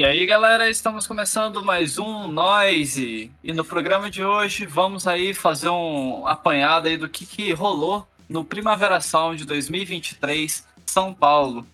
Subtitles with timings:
[0.00, 3.30] E aí, galera, estamos começando mais um Noise.
[3.44, 8.08] E no programa de hoje vamos aí fazer um apanhado aí do que, que rolou
[8.26, 11.66] no Primavera Sound 2023 São Paulo.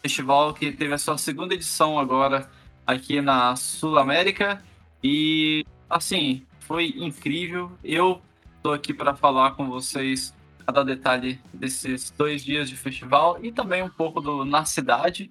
[0.00, 2.50] Festival que teve a sua segunda edição agora
[2.86, 4.64] aqui na Sul América.
[5.02, 7.70] E assim, foi incrível.
[7.84, 8.22] Eu
[8.62, 10.32] tô aqui para falar com vocês
[10.64, 15.30] cada detalhe desses dois dias de festival e também um pouco do Na Cidade.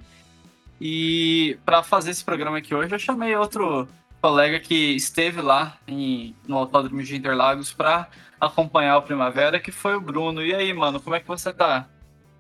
[0.86, 3.88] E para fazer esse programa aqui hoje, eu chamei outro
[4.20, 9.96] colega que esteve lá em, no Autódromo de Interlagos para acompanhar o Primavera, que foi
[9.96, 10.44] o Bruno.
[10.44, 11.88] E aí, mano, como é que você tá?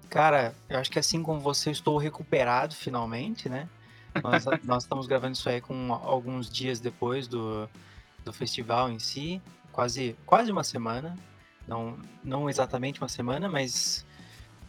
[0.10, 3.70] Cara, eu acho que assim como você, estou recuperado finalmente, né?
[4.22, 7.70] Nós, nós estamos gravando isso aí com alguns dias depois do,
[8.26, 11.18] do festival em si, quase, quase uma semana.
[11.66, 14.06] Não, não exatamente uma semana, mas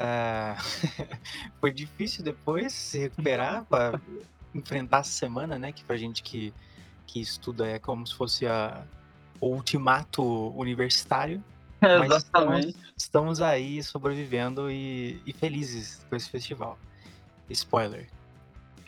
[0.00, 1.08] uh,
[1.60, 4.00] foi difícil depois se recuperar para
[4.54, 5.72] enfrentar essa semana, né?
[5.72, 6.52] Que pra gente que,
[7.06, 8.84] que estuda é como se fosse a,
[9.40, 10.22] o ultimato
[10.56, 11.42] universitário.
[11.80, 16.78] É, mas estamos, estamos, aí sobrevivendo e, e felizes com esse festival.
[17.50, 18.08] Spoiler.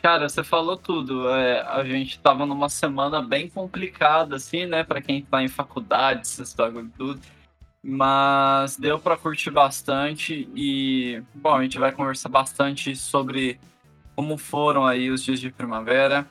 [0.01, 1.29] Cara, você falou tudo.
[1.29, 4.83] É, a gente tava numa semana bem complicada, assim, né?
[4.83, 7.21] Pra quem tá em faculdade, essas bagulho tudo.
[7.89, 13.57] Mas deu para curtir bastante e, bom, a gente vai conversar bastante sobre
[14.13, 16.27] como foram aí os dias de primavera.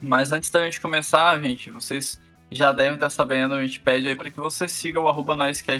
[0.00, 4.16] Mas antes da gente começar, gente, vocês já devem estar sabendo, a gente pede aí
[4.16, 5.36] para que você siga o arroba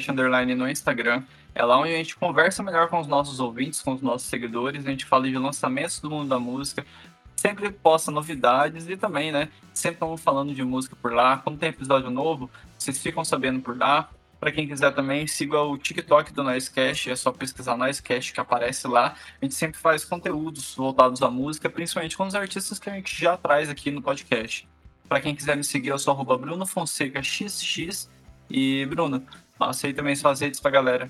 [0.08, 1.24] Underline no Instagram.
[1.52, 4.86] É lá onde a gente conversa melhor com os nossos ouvintes, com os nossos seguidores,
[4.86, 6.86] a gente fala de lançamentos do mundo da música,
[7.34, 11.38] sempre posta novidades e também, né, sempre estamos falando de música por lá.
[11.38, 14.08] Quando tem episódio novo, vocês ficam sabendo por lá.
[14.42, 18.88] Para quem quiser também, siga o TikTok do Nicecast, é só pesquisar Nicecast que aparece
[18.88, 19.14] lá.
[19.40, 23.16] A gente sempre faz conteúdos voltados à música, principalmente com os artistas que a gente
[23.16, 24.68] já traz aqui no podcast.
[25.08, 28.10] Para quem quiser me seguir, eu sou arroba Bruno Fonseca XX.
[28.50, 29.24] E, Bruno,
[29.56, 31.08] passa aí também suas redes pra galera.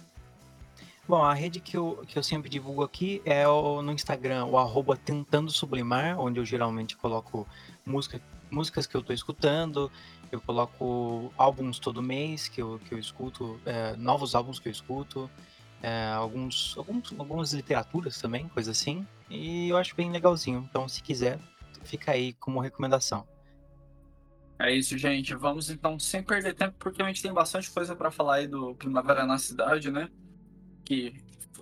[1.09, 4.59] Bom, a rede que eu, que eu sempre divulgo aqui é o, no Instagram, o
[4.59, 7.49] arroba Tentando Sublimar, onde eu geralmente coloco
[7.87, 8.21] música,
[8.51, 9.91] músicas que eu estou escutando,
[10.33, 14.73] eu coloco álbuns todo mês que eu, que eu escuto, é, novos álbuns que eu
[14.73, 15.31] escuto,
[15.83, 19.07] é, alguns, alguns, algumas literaturas também, coisa assim.
[19.29, 20.67] E eu acho bem legalzinho.
[20.71, 21.39] Então, se quiser,
[21.85, 23.27] fica aí como recomendação.
[24.59, 25.35] É isso, gente.
[25.35, 28.75] Vamos então, sem perder tempo, porque a gente tem bastante coisa para falar aí do
[28.77, 30.09] Primavera na Cidade, né?
[30.85, 31.15] Que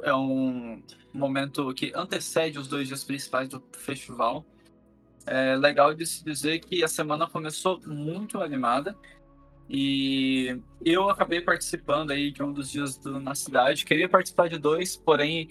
[0.02, 0.82] é um
[1.12, 4.44] momento que antecede os dois dias principais do festival.
[5.26, 8.96] É legal de se dizer que a semana começou muito animada
[9.68, 13.84] e eu acabei participando aí de um dos dias do, na cidade.
[13.84, 15.48] Queria participar de dois, porém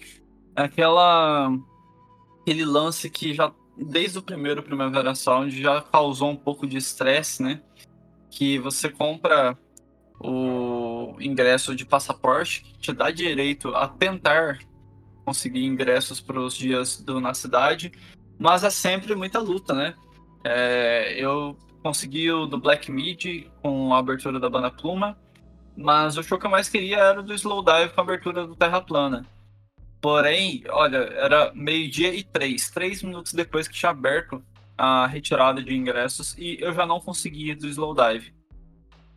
[0.54, 1.50] aquela
[2.42, 7.42] aquele lance que já desde o primeiro Primavera Sound já causou um pouco de estresse,
[7.42, 7.62] né?
[8.30, 9.56] Que você compra
[10.20, 14.58] o ingresso de passaporte que te dá direito a tentar
[15.24, 17.90] conseguir ingressos para os dias do na cidade
[18.40, 19.94] mas é sempre muita luta, né?
[20.42, 25.18] É, eu consegui o do Black Mid com a abertura da banda Pluma,
[25.76, 28.56] mas o show que eu mais queria era o do Slowdive com a abertura do
[28.56, 29.26] Terra Plana.
[30.00, 34.42] Porém, olha, era meio-dia e três, três minutos depois que tinha aberto
[34.76, 38.32] a retirada de ingressos e eu já não conseguia do Slowdive.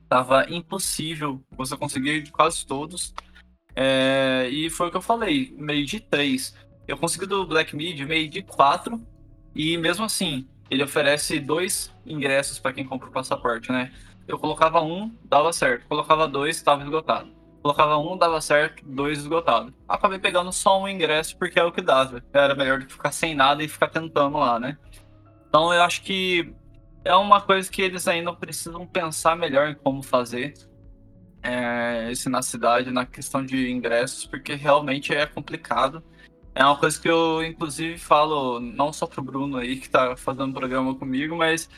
[0.10, 3.14] Tava impossível você conseguir de quase todos.
[3.74, 6.54] É, e foi o que eu falei, meio de três.
[6.86, 9.02] Eu consegui do Black Mid meio de quatro
[9.56, 13.92] e mesmo assim, ele oferece dois ingressos para quem compra o passaporte, né?
[14.28, 15.86] Eu colocava um, dava certo.
[15.88, 17.30] Colocava dois, estava esgotado.
[17.62, 19.74] Colocava um, dava certo, dois esgotado.
[19.88, 22.24] Acabei pegando só um ingresso porque é o que dava.
[22.34, 24.78] Era melhor do que ficar sem nada e ficar tentando lá, né?
[25.48, 26.54] Então eu acho que
[27.06, 30.54] é uma coisa que eles ainda precisam pensar melhor em como fazer
[31.44, 36.02] é, esse na cidade, na questão de ingressos, porque realmente é complicado.
[36.56, 40.54] É uma coisa que eu, inclusive, falo não só pro Bruno aí, que tá fazendo
[40.54, 41.70] programa comigo, mas,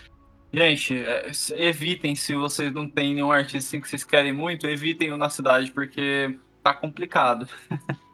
[0.54, 5.14] gente, é, evitem, se vocês não têm nenhum artista assim que vocês querem muito, evitem
[5.14, 7.48] o na cidade, porque tá complicado.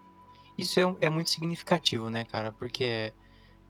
[0.58, 2.52] Isso é, é muito significativo, né, cara?
[2.52, 3.12] Porque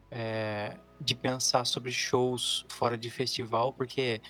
[0.10, 4.22] é, de pensar sobre shows fora de festival, porque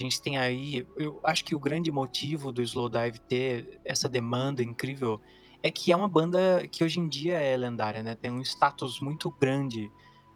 [0.00, 0.86] a gente tem aí.
[0.96, 5.20] Eu acho que o grande motivo do Slowdive ter essa demanda incrível
[5.62, 8.14] é que é uma banda que hoje em dia é lendária, né?
[8.14, 9.90] Tem um status muito grande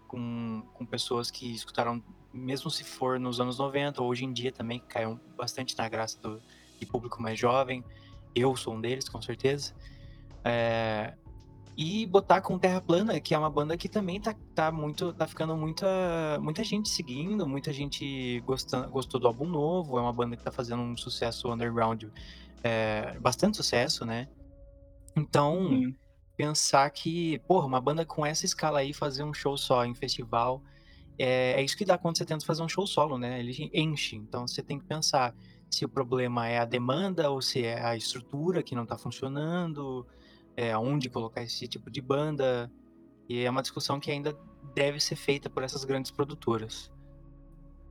[0.09, 2.03] com, com pessoas que escutaram,
[2.33, 6.41] mesmo se for nos anos 90, hoje em dia também caiu bastante na graça do,
[6.79, 7.85] de público mais jovem.
[8.35, 9.75] Eu sou um deles, com certeza.
[10.45, 11.15] É,
[11.77, 15.13] E botar com Terra Plana, que é uma banda que também tá, tá muito.
[15.13, 15.87] tá ficando muita,
[16.41, 19.99] muita gente seguindo, muita gente gostando, gostou do álbum novo.
[19.99, 22.05] É uma banda que tá fazendo um sucesso underground,
[22.63, 24.29] é, bastante sucesso, né?
[25.17, 25.95] Então, hum.
[26.37, 30.63] pensar que, porra, uma banda com essa escala aí fazer um show só em festival.
[31.19, 33.39] É, é isso que dá quando você tenta fazer um show solo, né?
[33.39, 34.17] Ele enche.
[34.17, 35.35] Então você tem que pensar
[35.71, 40.07] se o problema é a demanda ou se é a estrutura que não tá funcionando
[40.57, 42.71] é, onde colocar esse tipo de banda.
[43.29, 44.37] E é uma discussão que ainda
[44.75, 46.93] deve ser feita por essas grandes produtoras.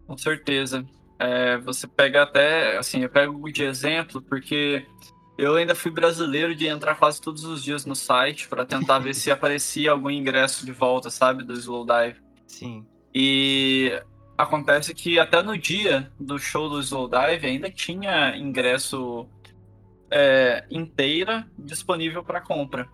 [0.08, 0.86] Com certeza.
[1.20, 4.86] É, você pega até, assim, eu pego de exemplo, porque
[5.42, 9.16] eu ainda fui brasileiro de entrar quase todos os dias no site para tentar ver
[9.16, 12.22] se aparecia algum ingresso de volta, sabe, do Slowdive.
[12.46, 12.86] Sim.
[13.14, 14.00] E
[14.38, 19.28] acontece que até no dia do show do Slowdive ainda tinha ingresso
[20.12, 22.88] é, inteira disponível para compra.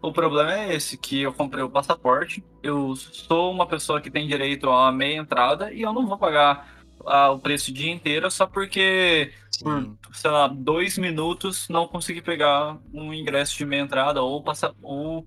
[0.00, 4.28] O problema é esse, que eu comprei o passaporte, eu sou uma pessoa que tem
[4.28, 8.46] direito a meia entrada e eu não vou pagar a, o preço dia inteiro só
[8.46, 9.96] porque Sim.
[10.02, 14.72] por, sei lá, dois minutos não consegui pegar um ingresso de meia entrada ou, passar,
[14.82, 15.26] ou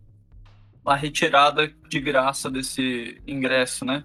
[0.85, 4.03] a retirada de graça desse ingresso, né?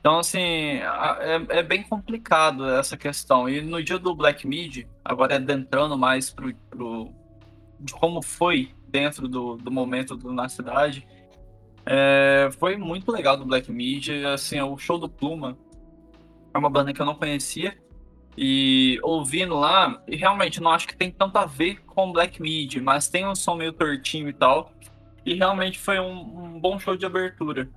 [0.00, 3.48] Então, assim, é, é, bem complicado essa questão.
[3.48, 7.12] E no dia do Black Mid, agora adentrando mais pro, pro,
[7.78, 11.06] de como foi dentro do, do momento do, na cidade,
[11.84, 14.08] é, foi muito legal do Black Mid.
[14.32, 15.58] Assim, o show do Pluma
[16.52, 17.76] é uma banda que eu não conhecia.
[18.36, 22.76] E ouvindo lá, e realmente não acho que tem tanto a ver com Black Mid,
[22.76, 24.72] mas tem um som meio tortinho e tal.
[25.26, 27.68] E realmente foi um, um bom show de abertura.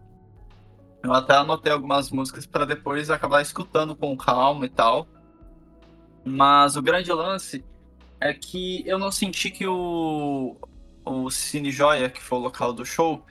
[1.04, 5.08] Eu até anotei algumas músicas para depois acabar escutando com calma e tal.
[6.24, 7.66] Mas o grande lance
[8.22, 10.56] é que eu não senti que o,
[11.04, 13.25] o Cine Joia, que foi o local do show,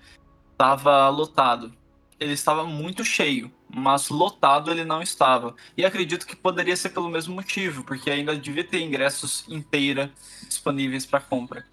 [0.50, 1.72] estava lotado.
[2.20, 5.54] Ele estava muito cheio, mas lotado ele não estava.
[5.76, 10.12] E acredito que poderia ser pelo mesmo motivo, porque ainda devia ter ingressos inteira
[10.46, 11.64] disponíveis para compra.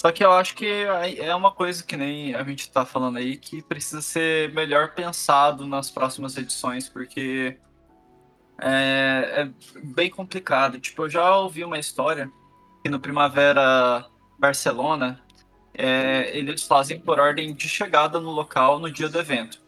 [0.00, 3.38] Só que eu acho que é uma coisa que nem a gente tá falando aí,
[3.38, 7.56] que precisa ser melhor pensado nas próximas edições, porque
[8.60, 9.50] é, é
[9.82, 10.78] bem complicado.
[10.78, 12.30] Tipo, eu já ouvi uma história
[12.82, 14.04] que no Primavera
[14.38, 15.22] Barcelona,
[15.72, 19.63] é, eles fazem por ordem de chegada no local no dia do evento.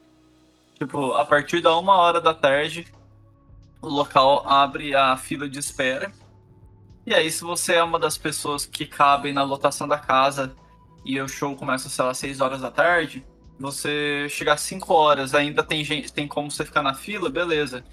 [0.76, 2.86] Tipo, a partir da uma hora da tarde,
[3.82, 6.12] o local abre a fila de espera
[7.06, 10.52] e aí, se você é uma das pessoas que cabem na lotação da casa
[11.04, 13.24] e o show começa, sei lá, 6 horas da tarde,
[13.60, 17.84] você chegar às 5 horas, ainda tem gente, tem como você ficar na fila, beleza.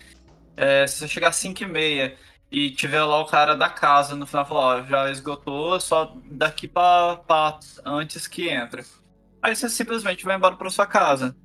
[0.58, 2.18] É, se você chegar às 5 e meia
[2.52, 6.68] e tiver lá o cara da casa no final falar, ó, já esgotou, só daqui
[6.68, 8.84] pra, pra antes que entra.
[9.44, 11.36] Aí você simplesmente vai embora pra sua casa.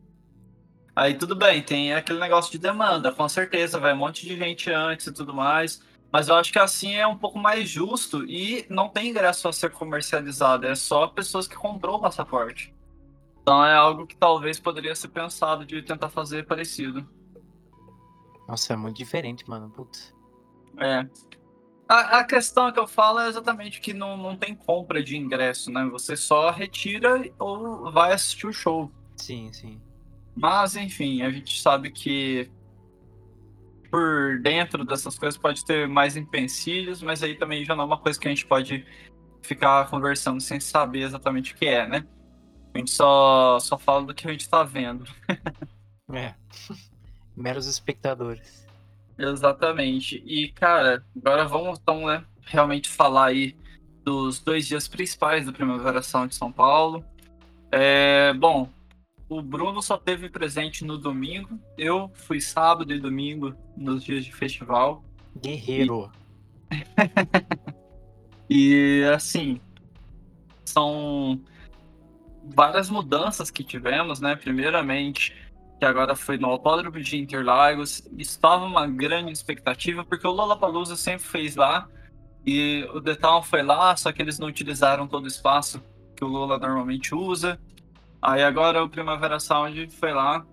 [0.99, 4.69] Aí tudo bem, tem aquele negócio de demanda, com certeza, vai um monte de gente
[4.69, 5.81] antes e tudo mais.
[6.11, 9.53] Mas eu acho que assim é um pouco mais justo e não tem ingresso a
[9.53, 12.75] ser comercializado, é só pessoas que comprou o passaporte.
[13.41, 17.09] Então é algo que talvez poderia ser pensado de tentar fazer parecido.
[18.49, 19.71] Nossa, é muito diferente, mano.
[19.71, 20.13] Putz.
[20.79, 21.07] É.
[21.89, 25.71] A, a questão que eu falo é exatamente que não, não tem compra de ingresso,
[25.71, 25.89] né?
[25.93, 28.91] Você só retira ou vai assistir o show.
[29.15, 29.81] Sim, sim.
[30.41, 32.49] Mas, enfim, a gente sabe que
[33.91, 37.99] por dentro dessas coisas pode ter mais empecilhos, mas aí também já não é uma
[37.99, 38.87] coisa que a gente pode
[39.43, 42.07] ficar conversando sem saber exatamente o que é, né?
[42.73, 45.05] A gente só, só fala do que a gente tá vendo.
[46.13, 46.35] é.
[47.37, 48.65] Meros espectadores.
[49.19, 50.23] Exatamente.
[50.25, 53.57] E, cara, agora vamos então, né, realmente falar aí
[54.05, 57.05] dos dois dias principais da Primavera Sound de São Paulo.
[57.73, 58.69] É, bom,
[59.29, 61.59] o Bruno só teve presente no domingo.
[61.77, 65.05] Eu fui sábado e domingo nos dias de festival.
[65.37, 66.11] Guerreiro.
[68.49, 69.61] E, e assim,
[70.65, 71.41] são
[72.45, 74.35] várias mudanças que tivemos, né?
[74.35, 75.37] Primeiramente,
[75.79, 81.27] que agora foi no Autódromo de Interlagos, estava uma grande expectativa, porque o Lollapalooza sempre
[81.27, 81.89] fez lá,
[82.47, 85.83] e o Town foi lá, só que eles não utilizaram todo o espaço
[86.17, 87.61] que o Lola normalmente usa.
[88.21, 90.45] Aí agora o Primavera Sound foi lá,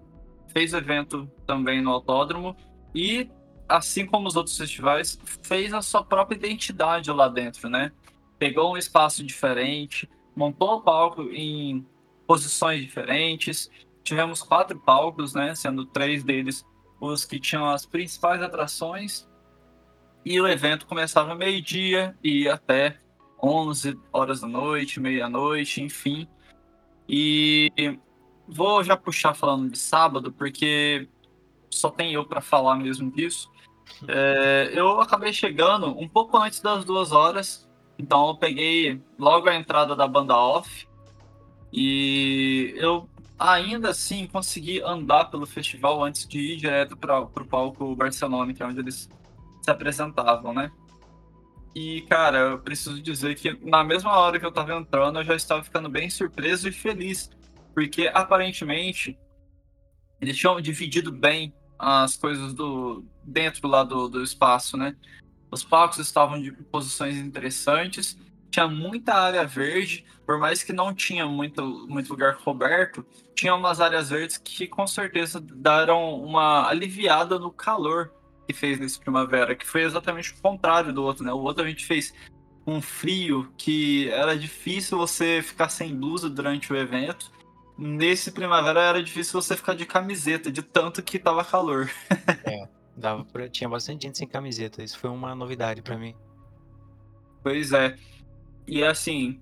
[0.54, 2.56] fez evento também no autódromo
[2.94, 3.30] e,
[3.68, 7.92] assim como os outros festivais, fez a sua própria identidade lá dentro, né?
[8.38, 11.86] Pegou um espaço diferente, montou o palco em
[12.28, 13.70] posições diferentes.
[14.04, 15.56] Tivemos quatro palcos, né?
[15.56, 16.66] Sendo três deles
[17.00, 19.28] os que tinham as principais atrações.
[20.24, 22.98] E o evento começava meio-dia e ia até
[23.42, 26.28] 11 horas da noite, meia-noite, enfim.
[27.08, 28.00] E
[28.48, 31.08] vou já puxar falando de sábado, porque
[31.70, 33.50] só tem eu para falar mesmo disso.
[34.08, 39.56] É, eu acabei chegando um pouco antes das duas horas, então eu peguei logo a
[39.56, 40.88] entrada da banda off
[41.72, 43.08] e eu
[43.38, 48.64] ainda assim consegui andar pelo festival antes de ir direto para o palco Barcelona, que
[48.64, 49.10] é onde eles
[49.62, 50.72] se apresentavam, né?
[51.76, 55.36] E, cara, eu preciso dizer que na mesma hora que eu tava entrando, eu já
[55.36, 57.30] estava ficando bem surpreso e feliz,
[57.74, 59.20] porque aparentemente
[60.22, 64.96] eles tinham dividido bem as coisas do dentro lá do, do espaço, né?
[65.52, 68.18] Os palcos estavam de posições interessantes,
[68.50, 73.06] tinha muita área verde, por mais que não tinha muito, muito lugar coberto,
[73.36, 78.14] tinha umas áreas verdes que com certeza deram uma aliviada no calor
[78.46, 81.34] que fez nesse primavera, que foi exatamente o contrário do outro, né?
[81.34, 82.14] O outro a gente fez
[82.66, 87.32] um frio que era difícil você ficar sem blusa durante o evento.
[87.78, 91.90] Nesse primavera era difícil você ficar de camiseta, de tanto que tava calor.
[92.46, 93.50] é, dava pra...
[93.50, 94.84] tinha bastante gente sem camiseta.
[94.84, 96.16] Isso foi uma novidade para mim.
[97.44, 97.96] Pois é.
[98.68, 99.42] E assim,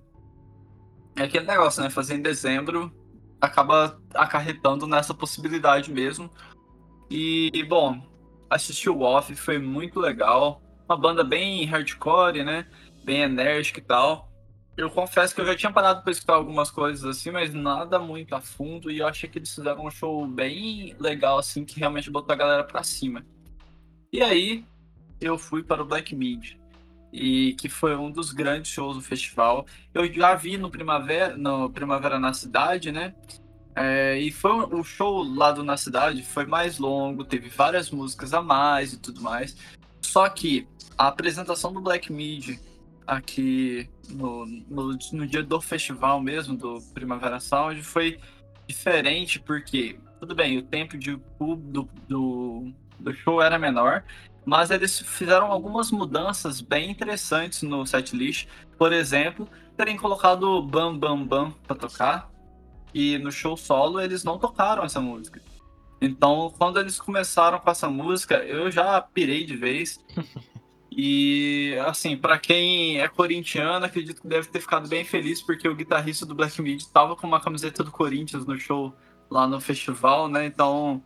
[1.16, 1.88] é aquele negócio, né?
[1.88, 2.92] Fazer em dezembro
[3.40, 6.30] acaba acarretando nessa possibilidade mesmo.
[7.10, 8.02] E, bom,
[8.54, 10.62] assistir o Off foi muito legal.
[10.88, 12.66] Uma banda bem hardcore, né?
[13.04, 14.30] Bem enérgica e tal.
[14.76, 18.34] Eu confesso que eu já tinha parado para escutar algumas coisas assim, mas nada muito
[18.34, 18.90] a fundo.
[18.90, 22.36] E eu achei que eles fizeram um show bem legal, assim, que realmente botou a
[22.36, 23.24] galera pra cima.
[24.12, 24.64] E aí,
[25.20, 26.56] eu fui para o Black Mid.
[27.12, 29.64] E que foi um dos grandes shows do festival.
[29.92, 33.14] Eu já vi no Primavera, no Primavera na Cidade, né?
[33.76, 38.32] É, e foi o show lá do Na Cidade foi mais longo, teve várias músicas
[38.32, 39.56] a mais e tudo mais.
[40.00, 42.58] Só que a apresentação do Black Mid
[43.06, 48.18] aqui no, no, no, dia do festival mesmo, do Primavera Sound, foi
[48.66, 54.04] diferente porque, tudo bem, o tempo de, do, do, do show era menor,
[54.44, 58.46] mas eles fizeram algumas mudanças bem interessantes no setlist.
[58.78, 62.30] Por exemplo, terem colocado Bam Bam Bam para tocar,
[62.94, 65.42] e no show solo eles não tocaram essa música.
[66.00, 69.98] Então, quando eles começaram com essa música, eu já pirei de vez.
[70.96, 75.74] E, assim, para quem é corintiano, acredito que deve ter ficado bem feliz, porque o
[75.74, 78.94] guitarrista do Black Midi tava com uma camiseta do Corinthians no show
[79.28, 80.46] lá no festival, né?
[80.46, 81.02] Então,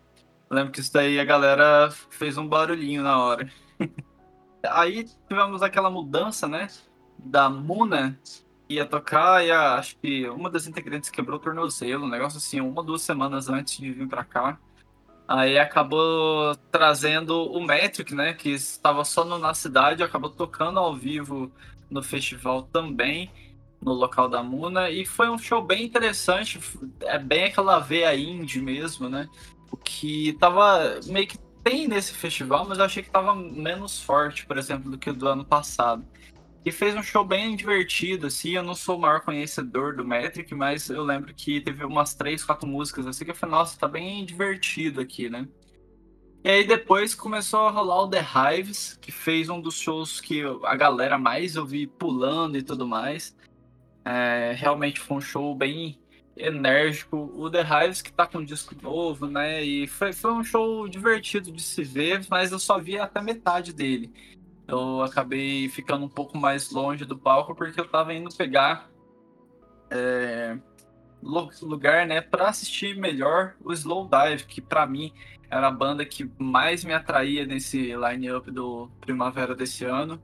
[0.51, 3.51] lembro que isso daí a galera fez um barulhinho na hora.
[4.63, 6.69] Aí tivemos aquela mudança, né?
[7.19, 8.21] Da Muna
[8.69, 12.61] ia tocar e a, acho que uma das integrantes quebrou o tornozelo, um negócio assim,
[12.61, 14.59] uma duas semanas antes de vir para cá.
[15.27, 20.97] Aí acabou trazendo o Metric, né, que estava só no, na cidade, acabou tocando ao
[20.97, 21.53] vivo
[21.91, 23.31] no festival também,
[23.81, 26.59] no local da Muna, e foi um show bem interessante,
[27.03, 29.29] é bem aquela veia indie mesmo, né,
[29.71, 34.47] o que tava meio que tem nesse festival, mas eu achei que tava menos forte,
[34.47, 36.05] por exemplo, do que o do ano passado.
[36.65, 38.51] E fez um show bem divertido, assim.
[38.51, 42.45] Eu não sou o maior conhecedor do Metric, mas eu lembro que teve umas três,
[42.45, 45.47] quatro músicas assim que eu falei, nossa, tá bem divertido aqui, né?
[46.45, 50.43] E aí depois começou a rolar o The Hives, que fez um dos shows que
[50.65, 53.37] a galera mais eu vi pulando e tudo mais.
[54.05, 56.01] É, realmente foi um show bem
[56.37, 57.33] enérgico.
[57.35, 59.63] O The Hives que tá com um disco novo, né?
[59.65, 63.73] E foi, foi um show divertido de se ver, mas eu só vi até metade
[63.73, 64.13] dele
[64.69, 68.91] eu acabei ficando um pouco mais longe do palco porque eu tava indo pegar
[69.91, 70.59] é,
[71.23, 75.13] lugar, né, para assistir melhor o Slow Dive, que para mim
[75.51, 80.21] era a banda que mais me atraía nesse line-up do Primavera desse ano.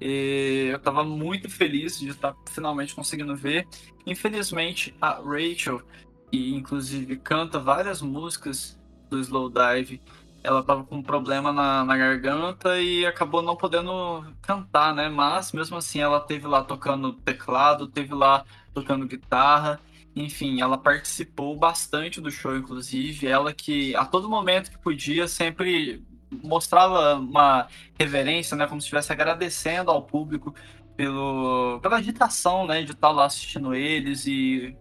[0.00, 3.66] E eu tava muito feliz de estar finalmente conseguindo ver.
[4.06, 5.82] Infelizmente, a Rachel,
[6.30, 8.78] que inclusive canta várias músicas
[9.10, 10.00] do Slow Dive,
[10.48, 15.08] ela tava com um problema na, na garganta e acabou não podendo cantar, né?
[15.08, 19.78] Mas mesmo assim ela teve lá tocando teclado, teve lá tocando guitarra,
[20.16, 23.26] enfim, ela participou bastante do show, inclusive.
[23.26, 28.66] Ela que a todo momento que podia sempre mostrava uma reverência, né?
[28.66, 30.54] Como se estivesse agradecendo ao público
[30.96, 32.82] pelo, pela agitação, né?
[32.82, 34.74] De estar lá assistindo eles e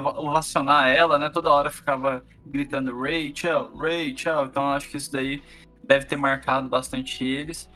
[0.00, 1.28] ovacionar ela, né?
[1.28, 4.46] Toda hora ficava gritando Rachel, Rachel.
[4.46, 5.42] Então acho que isso daí
[5.84, 7.70] deve ter marcado bastante eles.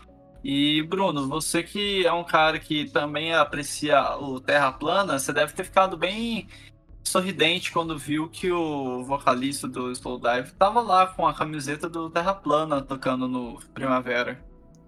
[0.45, 5.53] E Bruno, você que é um cara que também aprecia o Terra Plana, você deve
[5.53, 6.47] ter ficado bem
[7.03, 12.35] sorridente quando viu que o vocalista do Slowdive tava lá com a camiseta do Terra
[12.35, 14.45] Plana tocando no Primavera.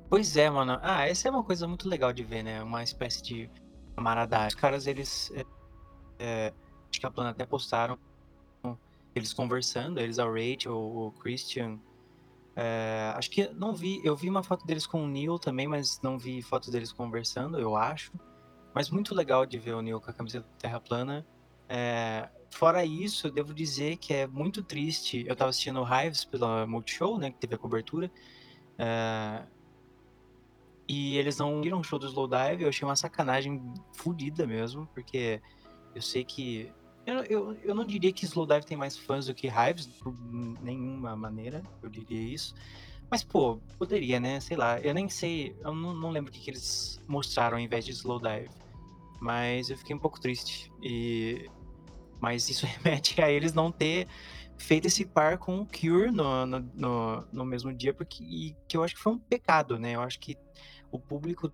[0.09, 0.79] Pois é, mano.
[0.83, 2.63] Ah, essa é uma coisa muito legal de ver, né?
[2.63, 3.51] Uma espécie de
[3.95, 4.49] camaradagem.
[4.49, 5.45] Os caras, eles é,
[6.19, 6.53] é
[7.01, 7.99] que a Plana até postaram
[9.15, 11.79] eles conversando, eles a Rachel, o Christian.
[12.57, 16.01] É, acho que não vi, eu vi uma foto deles com o Neil também, mas
[16.03, 18.13] não vi fotos deles conversando, eu acho.
[18.75, 21.27] Mas muito legal de ver o Neil com a camiseta Terra Plana.
[21.69, 25.25] É, fora isso, eu devo dizer que é muito triste.
[25.27, 28.11] Eu tava assistindo o Hives pela Multishow, né, que teve a cobertura.
[28.77, 29.45] É,
[30.89, 33.63] e eles não viram o show do Slowdive, eu achei uma sacanagem
[33.93, 35.41] fodida mesmo, porque
[35.95, 36.73] eu sei que
[37.09, 40.15] eu, eu, eu não diria que Slowdive tem mais fãs do que Hives, por
[40.61, 42.55] nenhuma maneira, eu diria isso.
[43.11, 44.39] Mas, pô, poderia, né?
[44.41, 47.63] Sei lá, eu nem sei, eu não, não lembro o que, que eles mostraram ao
[47.63, 48.51] invés de Slowdive.
[49.21, 50.71] Mas eu fiquei um pouco triste.
[50.83, 51.49] E...
[52.21, 54.07] Mas isso remete a eles não ter
[54.59, 58.77] feito esse par com o Cure no, no, no, no mesmo dia, porque e, que
[58.77, 59.95] eu acho que foi um pecado, né?
[59.95, 60.37] Eu acho que
[60.91, 61.51] o público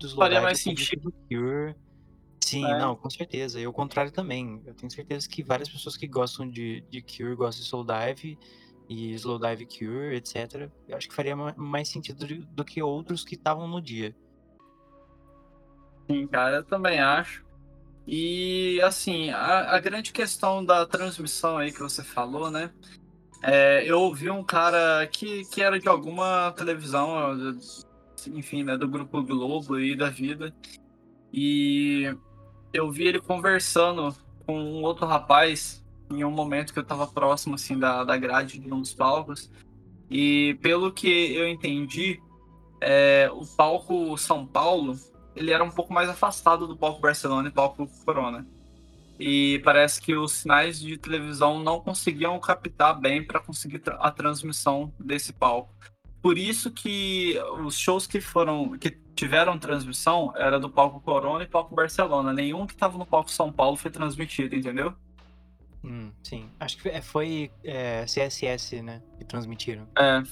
[0.00, 1.12] dos Faria mais sentido.
[1.28, 1.76] Cure
[2.40, 2.78] Sim, é.
[2.78, 3.60] não, com certeza.
[3.60, 4.62] E o contrário também.
[4.64, 8.38] Eu tenho certeza que várias pessoas que gostam de, de Cure gostam de Soul Dive
[8.88, 10.70] e Slow Dive Cure, etc.
[10.88, 14.14] Eu acho que faria mais sentido do que outros que estavam no dia.
[16.10, 17.46] Sim, cara, eu também acho.
[18.06, 22.72] E assim, a, a grande questão da transmissão aí que você falou, né?
[23.42, 27.36] É, eu ouvi um cara que, que era de alguma televisão,
[28.28, 30.54] enfim, né, do Grupo Globo aí da vida.
[31.32, 32.10] E
[32.72, 34.14] eu vi ele conversando
[34.46, 38.58] com um outro rapaz em um momento que eu estava próximo assim da, da grade
[38.58, 39.50] de um dos palcos.
[40.10, 42.20] E pelo que eu entendi,
[42.80, 44.98] é, o palco São Paulo
[45.36, 48.46] ele era um pouco mais afastado do palco Barcelona e palco Corona.
[49.18, 54.92] E parece que os sinais de televisão não conseguiam captar bem para conseguir a transmissão
[54.98, 55.74] desse palco.
[56.22, 61.46] Por isso que os shows que foram que tiveram transmissão era do palco Corona e
[61.46, 62.32] palco Barcelona.
[62.32, 64.94] Nenhum que estava no palco São Paulo foi transmitido, entendeu?
[65.82, 66.48] Hum, sim.
[66.60, 69.02] Acho que foi é, CSS, né?
[69.18, 69.88] Que transmitiram.
[69.98, 70.22] É.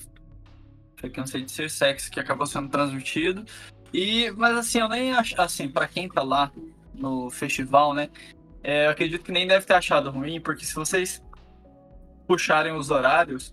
[0.96, 3.44] Foi cansei de ser sexy que acabou sendo transmitido.
[3.92, 5.40] E, mas assim, eu nem acho.
[5.40, 6.53] Assim, para quem tá lá
[6.94, 8.09] no festival, né?
[8.62, 11.20] É, eu acredito que nem deve ter achado ruim, porque se vocês
[12.27, 13.53] puxarem os horários,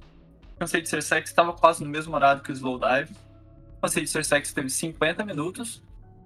[0.59, 3.09] Cansei de Ser Sexy estava quase no mesmo horário que o Slowdive.
[3.83, 5.83] Cansei de Ser Sexy teve 50 minutos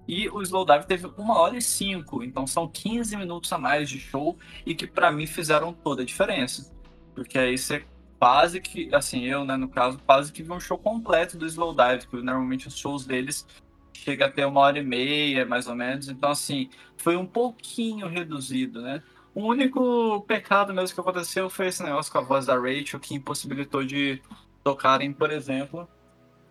[0.07, 2.23] e o Slowdive teve 1 hora e 5.
[2.23, 6.05] Então são 15 minutos a mais de show e que para mim fizeram toda a
[6.05, 6.71] diferença.
[7.15, 7.83] Porque aí você
[8.19, 12.05] quase que, assim, eu, né, no caso, quase que vi um show completo do Slowdive,
[12.07, 13.47] porque normalmente os shows deles
[13.91, 16.09] chega a ter uma hora e meia, mais ou menos.
[16.09, 19.01] Então, assim, foi um pouquinho reduzido, né?
[19.33, 23.15] O único pecado mesmo que aconteceu foi esse negócio com a voz da Rachel, que
[23.15, 24.21] impossibilitou de
[24.63, 25.87] tocarem, por exemplo,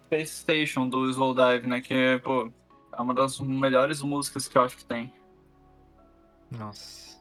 [0.07, 1.81] Space Station do Slowdive, né?
[1.81, 2.51] Que é, pô,
[2.97, 5.13] é uma das melhores músicas que eu acho que tem.
[6.51, 7.17] Nossa.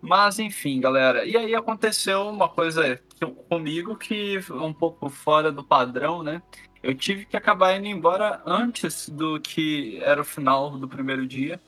[0.00, 1.24] Mas enfim, galera.
[1.24, 3.00] E aí aconteceu uma coisa
[3.48, 6.42] comigo que um pouco fora do padrão, né?
[6.82, 11.60] Eu tive que acabar indo embora antes do que era o final do primeiro dia.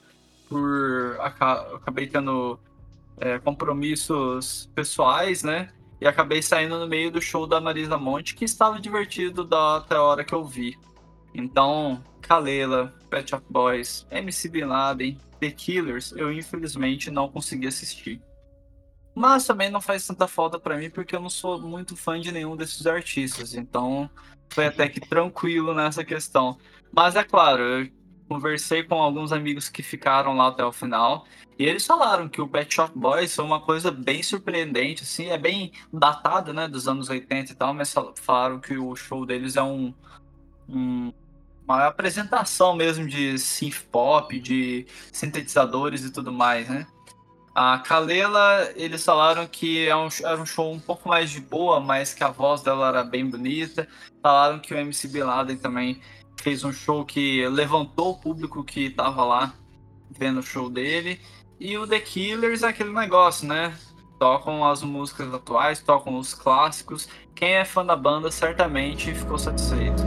[0.49, 2.59] Por acabei tendo
[3.19, 5.71] é, compromissos pessoais, né?
[6.01, 9.97] E acabei saindo no meio do show da Marisa Monte, que estava divertido da, até
[9.97, 10.79] a hora que eu vi.
[11.35, 18.21] Então, Kalela, Pet Shop Boys, MC Bin Laden, The Killers, eu infelizmente não consegui assistir.
[19.15, 22.31] Mas também não faz tanta falta para mim porque eu não sou muito fã de
[22.31, 24.09] nenhum desses artistas, então
[24.49, 26.57] foi até que tranquilo nessa questão.
[26.93, 27.91] Mas é claro, eu
[28.31, 31.27] conversei com alguns amigos que ficaram lá até o final
[31.59, 35.37] e eles falaram que o Pet Shop Boys foi uma coisa bem surpreendente, assim, é
[35.37, 39.63] bem datado, né, dos anos 80 e tal, mas falaram que o show deles é
[39.63, 39.93] um,
[40.69, 41.13] um
[41.65, 46.87] uma apresentação mesmo de synth pop, de sintetizadores e tudo mais, né?
[47.55, 51.79] A Kalela, eles falaram que é um, era um show um pouco mais de boa,
[51.79, 53.87] mas que a voz dela era bem bonita.
[54.23, 56.01] Falaram que o MC Bin Laden também
[56.41, 59.55] fez um show que levantou o público que estava lá
[60.11, 61.21] vendo o show dele.
[61.59, 63.77] E o The Killers é aquele negócio, né?
[64.19, 67.09] Tocam as músicas atuais, tocam os clássicos.
[67.35, 70.03] Quem é fã da banda certamente ficou satisfeito.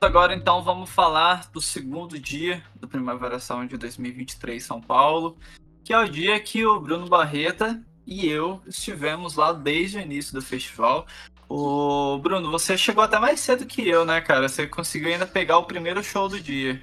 [0.00, 5.36] Agora então vamos falar do segundo dia do Primavera Sound de 2023 São Paulo,
[5.84, 7.80] que é o dia que o Bruno Barreta
[8.10, 11.06] e eu estivemos lá desde o início do festival.
[11.48, 14.48] O Bruno, você chegou até mais cedo que eu, né, cara?
[14.48, 16.82] Você conseguiu ainda pegar o primeiro show do dia.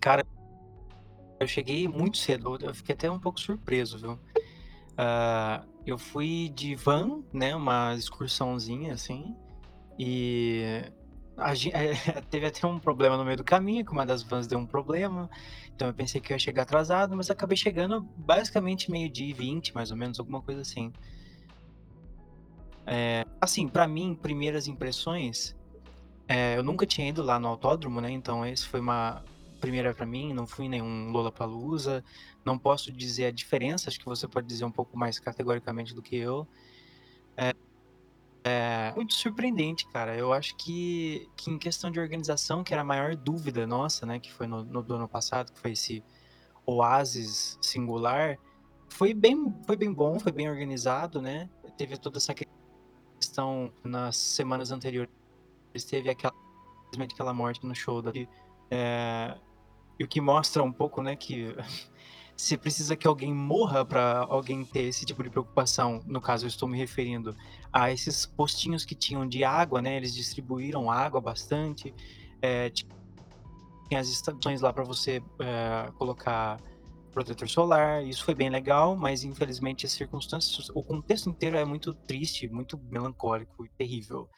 [0.00, 0.26] Cara,
[1.38, 4.12] eu cheguei muito cedo, eu fiquei até um pouco surpreso, viu?
[4.12, 9.36] Uh, eu fui de van, né, uma excursãozinha assim,
[9.98, 10.82] e
[11.36, 11.94] a gen eh,
[12.30, 15.30] teve até um problema no meio do caminho, que uma das vans deu um problema,
[15.76, 19.74] então eu pensei que eu ia chegar atrasado, mas acabei chegando basicamente meio-dia e 20,
[19.74, 20.90] mais ou menos, alguma coisa assim.
[22.86, 25.54] Eh, assim, pra mim, primeiras impressões,
[26.26, 29.22] eh, eu nunca tinha ido lá no autódromo, né, então esse foi uma
[29.60, 32.02] primeira pra mim, não fui nenhum Lollapalooza,
[32.42, 36.00] não posso dizer a diferença, acho que você pode dizer um pouco mais categoricamente do
[36.00, 36.48] que eu.
[37.36, 37.54] É
[38.94, 40.16] muito surpreendente, cara.
[40.16, 44.18] Eu acho que, que em questão de organização, que era a maior dúvida nossa, né,
[44.18, 46.04] que foi no, no do ano passado, que foi esse
[46.64, 48.38] oásis singular,
[48.88, 51.48] foi bem, foi bem bom, foi bem organizado, né?
[51.76, 52.34] Teve toda essa
[53.18, 55.10] questão nas semanas anteriores,
[55.88, 56.34] teve aquela,
[56.98, 58.12] aquela morte no show da,
[58.70, 59.36] é,
[59.98, 61.54] e o que mostra um pouco, né, que
[62.36, 66.02] se precisa que alguém morra para alguém ter esse tipo de preocupação.
[66.04, 67.34] No caso, eu estou me referindo
[67.72, 69.96] a esses postinhos que tinham de água, né?
[69.96, 71.94] Eles distribuíram água bastante.
[72.42, 76.60] É, tinha as estações lá para você é, colocar
[77.10, 78.04] protetor solar.
[78.04, 82.78] Isso foi bem legal, mas infelizmente as circunstâncias, o contexto inteiro é muito triste, muito
[82.90, 84.28] melancólico e terrível.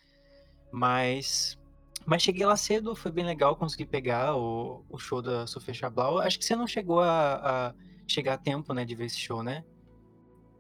[0.71, 1.59] Mas
[2.07, 6.19] mas cheguei lá cedo, foi bem legal, consegui pegar o, o show da Sofia Chablau.
[6.19, 7.75] Acho que você não chegou a, a
[8.09, 9.65] chegar a tempo, né, de ver esse show, né?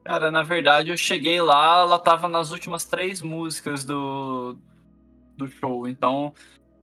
[0.04, 4.56] Cara, na verdade, eu cheguei lá, ela tava nas últimas três músicas do,
[5.36, 5.86] do show.
[5.86, 6.32] Então,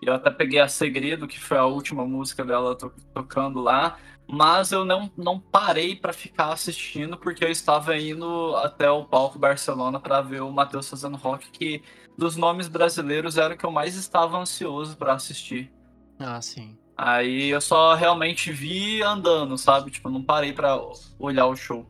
[0.02, 3.98] eu até peguei a Segredo, que foi a última música dela to tocando lá.
[4.28, 9.38] Mas eu não, não parei para ficar assistindo, porque eu estava indo até o palco
[9.38, 11.84] Barcelona para ver o Matheus fazendo rock, que
[12.18, 15.72] dos nomes brasileiros era o que eu mais estava ansioso para assistir.
[16.20, 16.76] Ah, sim.
[16.98, 19.92] Aí eu só realmente vi andando, sabe?
[19.92, 20.80] Tipo, não parei para
[21.20, 21.86] olhar o show.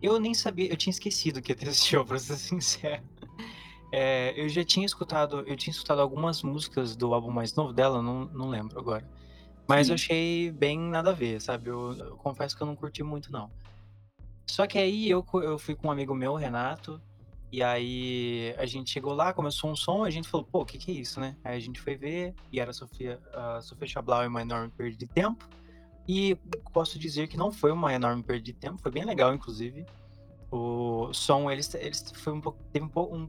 [0.00, 3.02] Eu nem sabia, eu tinha esquecido que ia ter esse show, pra ser sincero.
[3.92, 8.02] É, eu já tinha escutado, eu tinha escutado algumas músicas do álbum mais novo dela,
[8.02, 9.08] não, não lembro agora.
[9.66, 9.92] Mas Sim.
[9.92, 11.70] eu achei bem nada a ver, sabe?
[11.70, 13.50] Eu, eu, confesso que eu não curti muito, não.
[14.46, 17.00] Só que aí eu, eu fui com um amigo meu, Renato,
[17.52, 20.78] e aí a gente chegou lá, começou um som, a gente falou, pô, o que
[20.78, 21.36] que é isso, né?
[21.44, 24.70] Aí a gente foi ver, e era a Sofia, a Sofia Chablau e uma enorme
[24.70, 25.48] perda de tempo.
[26.08, 26.36] E
[26.72, 29.86] posso dizer que não foi uma enorme perda de tempo, foi bem legal, inclusive.
[30.50, 33.26] O som, eles, eles foi um pouco, teve um, pouco, um,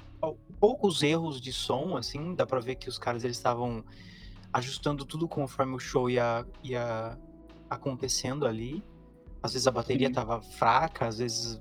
[0.60, 3.84] poucos erros de som, assim, dá pra ver que os caras eles estavam
[4.53, 7.17] ajustando tudo conforme o show ia, ia
[7.69, 8.84] acontecendo ali.
[9.41, 10.13] Às vezes a bateria Sim.
[10.13, 11.60] tava fraca, às vezes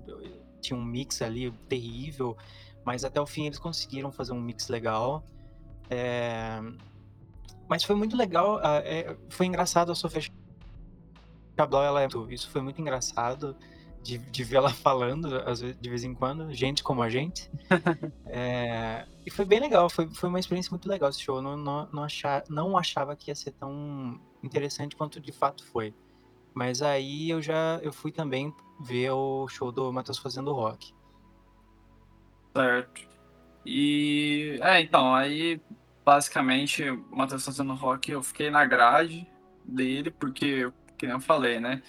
[0.61, 2.37] tinha um mix ali terrível,
[2.85, 5.25] mas até o fim eles conseguiram fazer um mix legal.
[5.91, 6.61] É...
[7.69, 9.17] Mas foi muito legal, é...
[9.29, 10.23] foi engraçado a Sofia
[11.57, 12.09] Cabral, ela é...
[12.31, 13.57] isso foi muito engraçado
[14.03, 15.29] de, de ver ela falando
[15.81, 17.51] de vez em quando, gente como a gente.
[18.27, 19.07] é...
[19.27, 21.43] E foi bem legal, foi, foi uma experiência muito legal esse show.
[21.43, 25.93] Não, não, não, achar, não achava que ia ser tão interessante quanto de fato foi.
[26.57, 30.95] Mas aí eu já eu fui também ver o show do Matheus fazendo rock.
[32.57, 33.07] Certo.
[33.67, 35.61] E é, então, aí
[36.03, 39.27] basicamente o Matheus fazendo rock, eu fiquei na grade
[39.67, 41.83] dele, porque, que nem eu falei, né?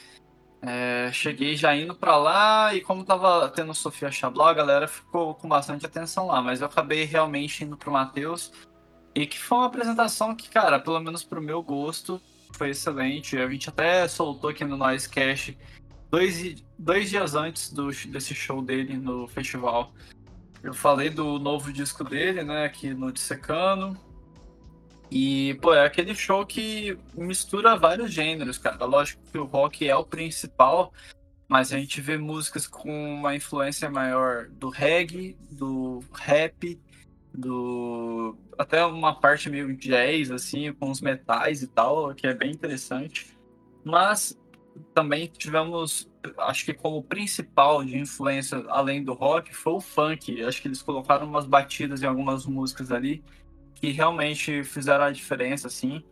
[0.62, 5.34] É, cheguei já indo para lá e como tava tendo Sofia Chablau, a galera ficou
[5.34, 8.52] com bastante atenção lá, mas eu acabei realmente indo pro Matheus
[9.16, 12.22] e que foi uma apresentação que, cara, pelo menos pro meu gosto,
[12.54, 13.38] foi excelente.
[13.38, 15.54] A gente até soltou aqui no Noise Cash
[16.10, 19.94] dois, dois dias antes do, desse show dele no festival.
[20.64, 23.98] Eu falei do novo disco dele, né, aqui no Dissecano.
[25.10, 28.84] E, pô, é aquele show que mistura vários gêneros, cara.
[28.84, 30.92] Lógico que o rock é o principal,
[31.48, 36.78] mas a gente vê músicas com uma influência maior do reggae, do rap,
[37.38, 42.52] do até uma parte meio jazz assim, com os metais e tal, que é bem
[42.52, 43.38] interessante.
[43.84, 44.38] Mas
[44.94, 50.44] também tivemos, acho que como principal de influência além do rock foi o funk.
[50.44, 53.24] Acho que eles colocaram umas batidas em algumas músicas ali
[53.76, 56.04] que realmente fizeram a diferença assim.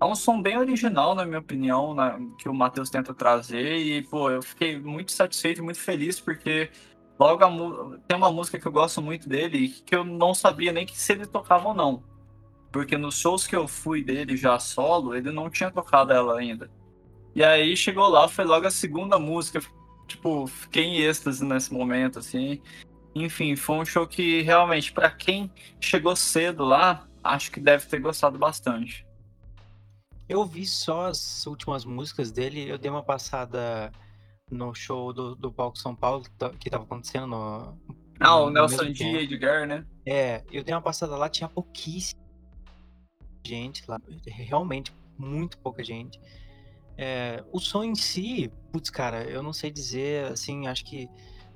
[0.00, 1.94] É um som bem original, na minha opinião,
[2.36, 6.68] que o Matheus tenta trazer e pô, eu fiquei muito satisfeito muito feliz porque
[7.18, 10.98] Logo, tem uma música que eu gosto muito dele que eu não sabia nem que
[10.98, 12.02] se ele tocava ou não.
[12.72, 16.70] Porque nos shows que eu fui dele já solo, ele não tinha tocado ela ainda.
[17.34, 19.60] E aí chegou lá, foi logo a segunda música.
[20.06, 22.60] Tipo, fiquei em êxtase nesse momento, assim.
[23.14, 28.00] Enfim, foi um show que realmente, para quem chegou cedo lá, acho que deve ter
[28.00, 29.06] gostado bastante.
[30.28, 33.92] Eu vi só as últimas músicas dele, eu dei uma passada
[34.52, 36.24] no show do, do Palco São Paulo,
[36.60, 37.76] que tava acontecendo no.
[38.20, 39.04] Ah, o Nelson D.
[39.22, 39.84] Edgar, né?
[40.06, 42.22] É, eu dei uma passada lá, tinha pouquíssima
[43.44, 46.20] gente lá, realmente muito pouca gente.
[46.96, 51.08] É, o som em si, putz, cara, eu não sei dizer, assim, acho que,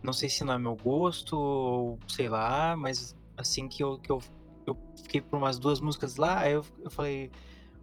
[0.02, 4.10] não sei se não é meu gosto, ou sei lá, mas assim que eu, que
[4.10, 4.20] eu,
[4.66, 7.30] eu fiquei por umas duas músicas lá, aí eu, eu falei,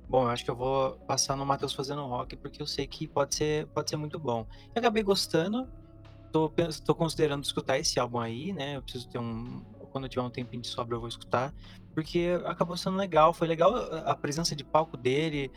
[0.07, 3.07] bom, eu acho que eu vou passar no Matheus fazendo rock, porque eu sei que
[3.07, 4.45] pode ser, pode ser muito bom.
[4.75, 5.67] Eu acabei gostando,
[6.31, 6.51] tô,
[6.85, 10.29] tô considerando escutar esse álbum aí, né, eu preciso ter um, quando eu tiver um
[10.29, 11.53] tempinho de sobra eu vou escutar,
[11.93, 15.51] porque acabou sendo legal, foi legal a presença de palco dele,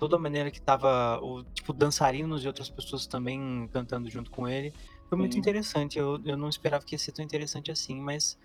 [0.00, 4.48] toda a maneira que tava o tipo dançarinos e outras pessoas também cantando junto com
[4.48, 4.72] ele.
[5.10, 5.40] Foi muito Sim.
[5.40, 5.98] interessante.
[5.98, 8.38] Eu, eu não esperava que ia ser tão interessante assim, mas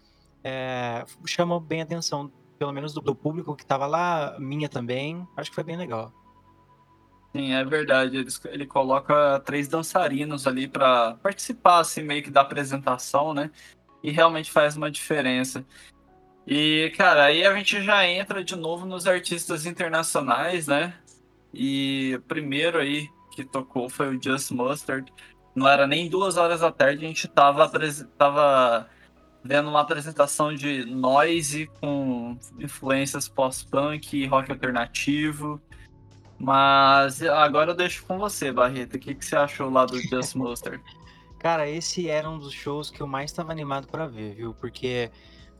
[0.43, 5.27] é, chamou bem a atenção, pelo menos do, do público que tava lá, minha também.
[5.35, 6.13] Acho que foi bem legal.
[7.35, 8.17] Sim, é verdade.
[8.17, 13.51] Ele, ele coloca três dançarinos ali para participar, assim, meio que da apresentação, né?
[14.01, 15.65] E realmente faz uma diferença.
[16.47, 20.93] E, cara, aí a gente já entra de novo nos artistas internacionais, né?
[21.53, 25.11] E o primeiro aí que tocou foi o Just Mustard.
[25.55, 27.69] Não era nem duas horas da tarde, a gente tava,
[28.17, 28.89] tava
[29.45, 35.61] vendo uma apresentação de noise com influências pós-punk e rock alternativo.
[36.39, 38.95] Mas agora eu deixo com você, Barreto.
[38.95, 40.83] O que, que você achou lá do Just Mustard?
[41.37, 44.51] Cara, esse era um dos shows que eu mais estava animado para ver, viu?
[44.55, 45.11] Porque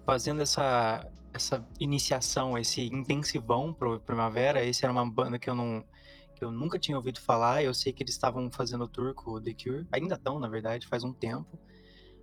[0.04, 5.86] fazendo essa, essa iniciação, esse intensivão pro Primavera, esse era uma banda que eu não
[6.36, 7.63] que eu nunca tinha ouvido falar.
[7.63, 10.88] Eu sei que eles estavam fazendo tour com o The Cure, ainda estão, na verdade,
[10.88, 11.58] faz um tempo.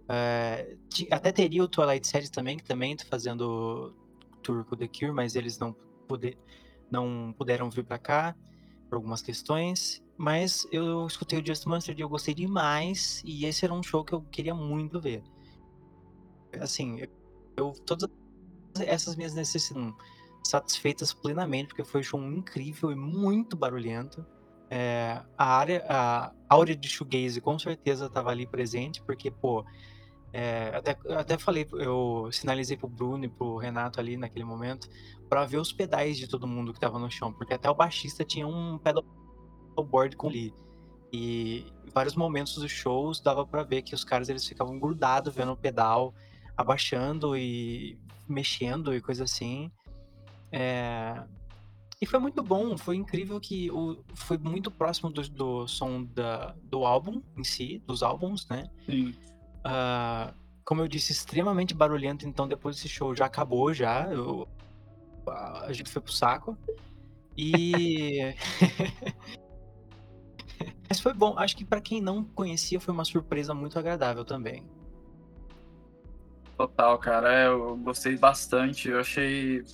[0.09, 0.77] É,
[1.11, 3.95] até teria o Twilight Series também, que também está fazendo
[4.43, 5.75] tour com The Cure, mas eles não,
[6.91, 8.37] não puderam vir para cá
[8.89, 10.03] por algumas questões.
[10.17, 14.05] Mas eu escutei o Just Monster e eu gostei demais, e esse era um show
[14.05, 15.23] que eu queria muito ver.
[16.61, 17.01] Assim,
[17.57, 18.09] eu todas
[18.81, 19.95] essas minhas necessidades
[20.45, 24.25] satisfeitas plenamente, porque foi um show incrível e muito barulhento.
[24.69, 29.65] É, a área, a áurea de shoegaze com certeza estava ali presente, porque, pô,
[30.33, 34.89] é, até, até falei, eu sinalizei pro Bruno e pro Renato ali naquele momento,
[35.29, 38.25] para ver os pedais de todo mundo que tava no chão, porque até o baixista
[38.25, 40.55] tinha um pedalboard com ali.
[41.13, 45.35] E em vários momentos dos shows dava para ver que os caras eles ficavam grudados
[45.35, 46.15] vendo o pedal,
[46.57, 49.71] abaixando e mexendo e coisa assim.
[50.51, 51.23] É...
[52.01, 54.03] E foi muito bom, foi incrível que o...
[54.15, 58.71] foi muito próximo do, do som da, do álbum em si, dos álbuns, né?
[58.87, 59.15] Sim.
[59.65, 64.13] Uh, como eu disse, extremamente barulhento, então depois desse show já acabou já.
[64.13, 64.49] Eu...
[65.27, 66.57] a gente foi pro saco.
[67.37, 68.19] E.
[70.89, 71.39] Mas foi bom.
[71.39, 74.65] Acho que para quem não conhecia foi uma surpresa muito agradável também.
[76.57, 77.33] Total, cara.
[77.33, 78.89] É, eu gostei bastante.
[78.89, 79.65] Eu achei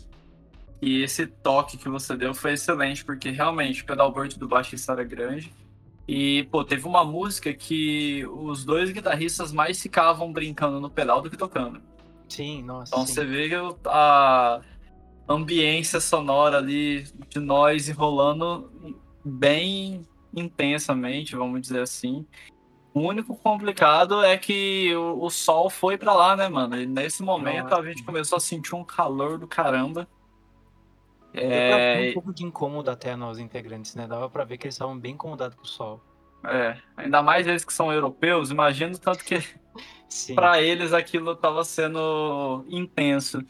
[0.81, 5.05] e esse toque que você deu foi excelente, porque realmente o pedalboard do baixista era
[5.05, 5.53] grande.
[6.09, 11.29] E, pô, teve uma música que os dois guitarristas mais ficavam brincando no pedal do
[11.29, 11.83] que tocando.
[12.27, 12.95] Sim, nossa.
[12.95, 13.13] Então sim.
[13.13, 13.51] você vê
[13.85, 14.63] a
[15.29, 20.03] ambiência sonora ali de nós rolando bem
[20.35, 22.25] intensamente, vamos dizer assim.
[22.95, 26.81] O único complicado é que o, o sol foi para lá, né, mano?
[26.81, 27.83] E nesse momento Nossa.
[27.83, 30.09] a gente começou a sentir um calor do caramba.
[31.49, 34.07] Deu pra ver um É, pouco de incômodo até nos integrantes, né?
[34.07, 36.05] Dava pra ver que eles estavam bem incomodados com o sol.
[36.45, 39.37] é, ainda mais eles que são europeus, imagino tanto que
[40.35, 43.47] para eles aquilo estava sendo intenso.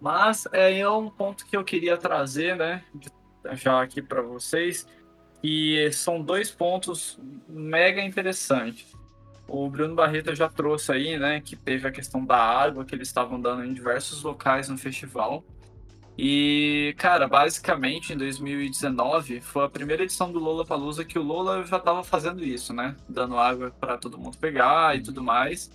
[0.00, 2.84] Mas é, é um ponto que eu queria trazer, né,
[3.52, 4.86] já aqui para vocês,
[5.42, 8.96] e são dois pontos mega interessantes.
[9.46, 13.08] O Bruno Barreto já trouxe aí, né, que teve a questão da água que eles
[13.08, 15.44] estavam dando em diversos locais no festival.
[16.20, 21.64] E, cara, basicamente em 2019 foi a primeira edição do Lola Palusa que o Lola
[21.64, 22.96] já estava fazendo isso, né?
[23.08, 25.70] Dando água para todo mundo pegar e tudo mais.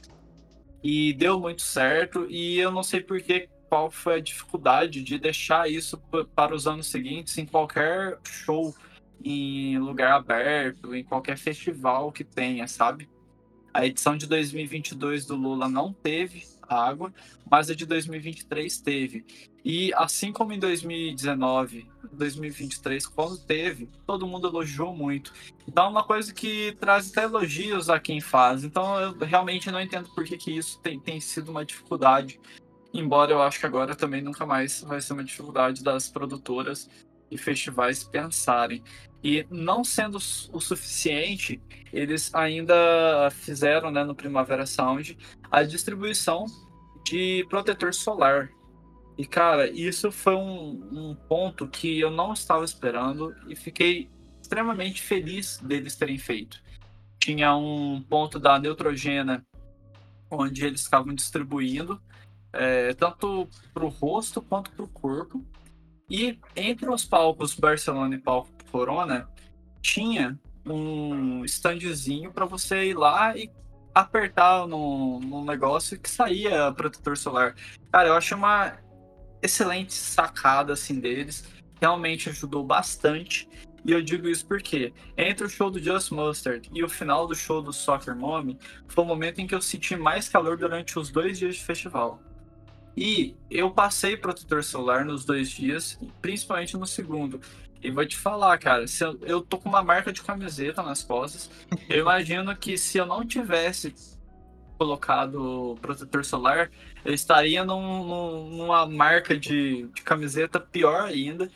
[0.84, 2.28] E deu muito certo.
[2.30, 5.98] E eu não sei por que qual foi a dificuldade de deixar isso
[6.36, 8.76] para os anos seguintes em qualquer show,
[9.24, 13.10] em lugar aberto, em qualquer festival que tenha, sabe?
[13.74, 17.14] A edição de 2022 do Lula não teve água,
[17.50, 19.26] mas a de 2023 teve.
[19.64, 25.32] E assim como em 2019, 2023, quando teve, todo mundo elogiou muito.
[25.68, 28.64] Então é uma coisa que traz até elogios a quem faz.
[28.64, 32.40] Então eu realmente não entendo por que, que isso tem, tem sido uma dificuldade.
[32.94, 36.90] Embora eu acho que agora também nunca mais vai ser uma dificuldade das produtoras
[37.32, 38.84] e festivais pensarem.
[39.24, 41.62] E não sendo o suficiente,
[41.94, 45.18] eles ainda fizeram né, no Primavera Sound
[45.54, 46.48] a distribuição
[47.06, 48.50] de protetor solar
[49.16, 54.10] E, cara, isso foi um, um ponto que eu não estava esperando e fiquei
[54.42, 56.60] extremamente feliz deles terem feito.
[57.20, 59.46] Tinha um ponto da Neutrogena
[60.32, 62.02] onde eles estavam distribuindo
[62.52, 65.46] é, tanto para o rosto quanto para o corpo.
[66.10, 69.30] E entre os palcos Barcelona e palco Corona,
[69.84, 73.52] tinha um standzinho para você ir lá e
[73.94, 77.56] apertar no, no negócio que saía protetor solar.
[77.92, 78.78] Cara, eu acho uma
[79.42, 81.44] excelente sacada assim deles.
[81.80, 83.48] Realmente ajudou bastante.
[83.86, 87.36] E eu digo isso porque entre o show do Just Mustard e o final do
[87.36, 91.10] show do Soccer Mommy foi o momento em que eu senti mais calor durante os
[91.10, 92.22] dois dias de festival.
[92.96, 97.42] E eu passei protetor solar nos dois dias, principalmente no segundo.
[97.84, 101.04] E vou te falar, cara, se eu, eu tô com uma marca de camiseta nas
[101.04, 101.52] costas.
[101.90, 103.94] Eu imagino que se eu não tivesse
[104.78, 106.72] colocado protetor solar,
[107.04, 111.52] eu estaria num, num, numa marca de, de camiseta pior ainda.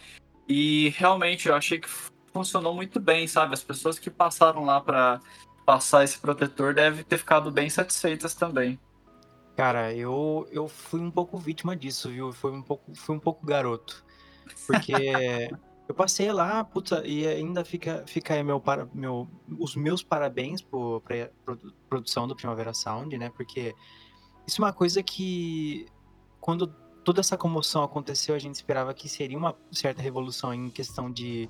[0.47, 1.87] E realmente eu achei que
[2.33, 3.53] funcionou muito bem, sabe?
[3.53, 5.21] As pessoas que passaram lá para
[5.65, 8.77] passar esse protetor devem ter ficado bem satisfeitas também.
[9.55, 12.31] Cara, eu, eu fui um pouco vítima disso, viu?
[12.31, 14.05] Fui um pouco, fui um pouco garoto.
[14.67, 14.93] Porque
[15.87, 20.61] eu passei lá, puta, e ainda fica, fica aí meu, para, meu, os meus parabéns
[20.61, 21.29] por, pra
[21.89, 23.29] produção do Primavera Sound, né?
[23.29, 23.73] Porque
[24.45, 25.85] isso é uma coisa que,
[26.41, 26.67] quando
[27.05, 31.49] toda essa comoção aconteceu, a gente esperava que seria uma certa revolução em questão de,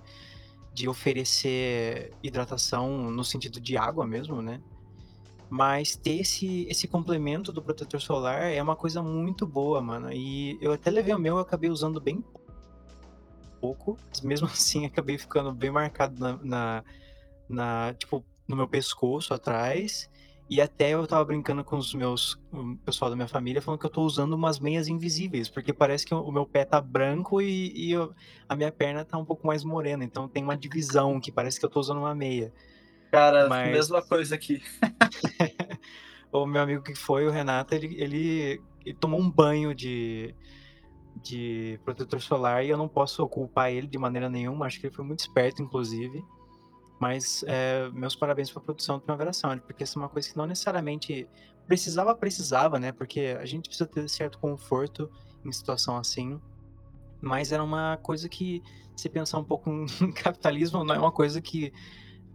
[0.71, 4.61] de oferecer hidratação no sentido de água mesmo, né?
[5.49, 10.11] Mas ter esse, esse complemento do protetor solar é uma coisa muito boa, mano.
[10.11, 12.46] E eu até levei o meu, eu acabei usando bem pouco.
[14.23, 16.83] Mesmo assim, acabei ficando bem marcado na, na,
[17.49, 20.09] na tipo, no meu pescoço atrás.
[20.49, 23.85] E até eu tava brincando com os meus, o pessoal da minha família, falando que
[23.85, 27.73] eu tô usando umas meias invisíveis, porque parece que o meu pé tá branco e,
[27.75, 28.13] e eu,
[28.47, 30.05] a minha perna tá um pouco mais morena.
[30.05, 32.53] Então tem uma divisão que parece que eu tô usando uma meia.
[33.11, 33.71] Cara, Mas...
[33.71, 34.61] mesma coisa aqui.
[36.31, 40.33] o meu amigo que foi, o Renato, ele, ele, ele, tomou um banho de,
[41.23, 44.65] de protetor solar e eu não posso culpar ele de maneira nenhuma.
[44.65, 46.23] Acho que ele foi muito esperto, inclusive.
[46.99, 50.29] Mas é, meus parabéns para a produção do Primavera Sound, porque isso é uma coisa
[50.29, 51.27] que não necessariamente
[51.67, 52.91] precisava, precisava, né?
[52.91, 55.09] Porque a gente precisa ter certo conforto
[55.45, 56.39] em situação assim.
[57.21, 58.63] Mas era uma coisa que,
[58.95, 61.71] se pensar um pouco em capitalismo, não é uma coisa que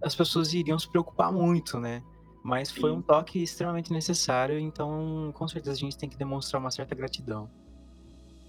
[0.02, 2.02] as pessoas iriam se preocupar muito, né?
[2.42, 2.96] Mas foi Sim.
[2.96, 7.48] um toque extremamente necessário, então com certeza a gente tem que demonstrar uma certa gratidão.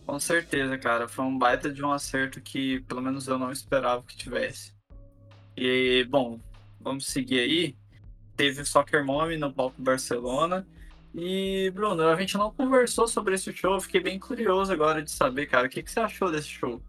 [0.05, 1.07] Com certeza, cara.
[1.07, 4.73] Foi um baita de um acerto que pelo menos eu não esperava que tivesse.
[5.55, 6.39] E, bom,
[6.79, 7.75] vamos seguir aí.
[8.35, 10.67] Teve o Soccer Mommy no palco Barcelona.
[11.13, 13.75] E, Bruno, a gente não conversou sobre esse show.
[13.75, 15.67] Eu fiquei bem curioso agora de saber, cara.
[15.67, 16.81] O que, que você achou desse show?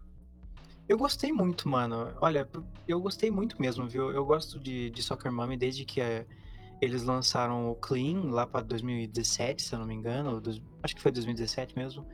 [0.89, 2.13] Eu gostei muito, mano.
[2.19, 2.47] Olha,
[2.87, 4.11] eu gostei muito mesmo, viu?
[4.11, 6.25] Eu gosto de, de Soccer Mommy desde que é,
[6.81, 10.41] eles lançaram o Clean lá para 2017, se eu não me engano.
[10.83, 12.05] Acho que foi 2017 mesmo.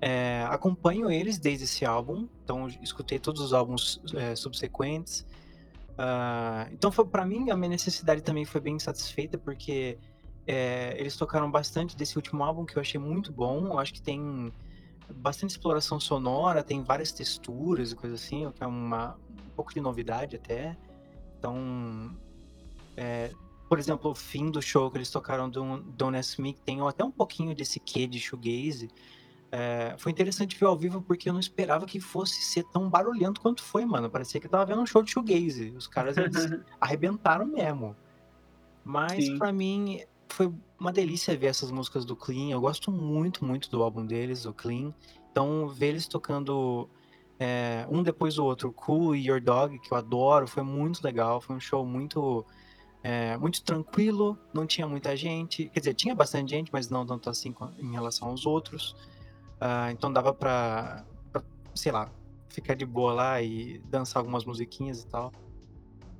[0.00, 5.26] É, acompanho eles desde esse álbum, então escutei todos os álbuns é, subsequentes.
[5.92, 9.98] Uh, então, para mim, a minha necessidade também foi bem satisfeita, porque
[10.46, 13.66] é, eles tocaram bastante desse último álbum que eu achei muito bom.
[13.66, 14.52] Eu acho que tem
[15.14, 19.72] bastante exploração sonora, tem várias texturas e coisa assim, o que é uma, um pouco
[19.72, 20.76] de novidade até.
[21.38, 22.14] Então,
[22.96, 23.30] é,
[23.68, 27.04] por exemplo, o fim do show que eles tocaram do Don't Ask Me, tem até
[27.04, 28.88] um pouquinho desse quê de shoegaze.
[29.50, 33.40] É, foi interessante ver ao vivo porque eu não esperava que fosse ser tão barulhento
[33.40, 34.10] quanto foi, mano.
[34.10, 35.70] Parecia que eu tava vendo um show de shoegaze.
[35.76, 36.36] Os caras eles
[36.80, 37.96] arrebentaram mesmo.
[38.84, 42.50] Mas para mim foi uma delícia ver essas músicas do Clean.
[42.50, 44.92] Eu gosto muito, muito do álbum deles, o Clean.
[45.30, 46.88] Então, ver eles tocando
[47.38, 51.40] é, um depois do outro, Cool e Your Dog, que eu adoro, foi muito legal.
[51.40, 52.44] Foi um show muito,
[53.02, 55.68] é, muito tranquilo, não tinha muita gente.
[55.68, 58.96] Quer dizer, tinha bastante gente, mas não tanto assim em relação aos outros.
[59.56, 61.42] Uh, então dava pra, pra,
[61.74, 62.10] sei lá,
[62.48, 65.32] ficar de boa lá e dançar algumas musiquinhas e tal.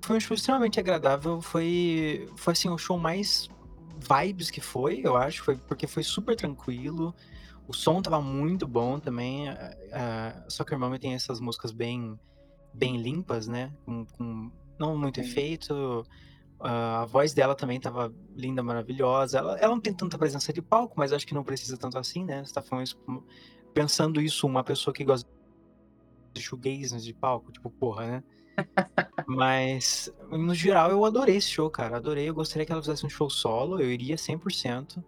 [0.03, 1.41] Foi um show extremamente agradável.
[1.41, 3.49] Foi, foi assim, o show mais
[3.99, 7.14] vibes que foi, eu acho, foi porque foi super tranquilo.
[7.66, 9.51] O som tava muito bom também.
[9.51, 12.18] Uh, Soccer Mommy tem essas músicas bem,
[12.72, 13.72] bem limpas, né?
[13.84, 16.07] Com, com não muito efeito.
[16.59, 19.39] A voz dela também tava linda, maravilhosa.
[19.39, 22.25] Ela, ela, não tem tanta presença de palco, mas acho que não precisa tanto assim,
[22.25, 22.45] né?
[22.45, 22.99] Você tá falando isso,
[23.75, 25.29] pensando isso, uma pessoa que gosta
[26.33, 28.25] de shoegaze de palco, tipo, porra, né?
[29.27, 31.97] Mas, no geral, eu adorei esse show, cara.
[31.97, 32.29] Adorei.
[32.29, 33.81] Eu gostaria que ela fizesse um show solo.
[33.81, 35.03] Eu iria 100%.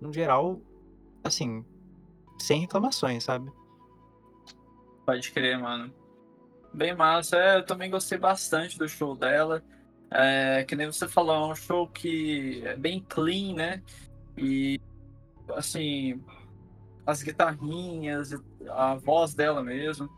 [0.00, 0.60] No geral,
[1.22, 1.64] assim,
[2.38, 3.50] sem reclamações, sabe?
[5.04, 5.92] Pode crer, mano.
[6.72, 7.36] Bem massa.
[7.36, 9.62] É, eu também gostei bastante do show dela.
[10.10, 13.82] É, que nem você falou, é um show que é bem clean, né?
[14.36, 14.80] E,
[15.54, 16.22] assim,
[17.06, 18.34] as guitarrinhas,
[18.70, 20.08] a voz dela mesmo.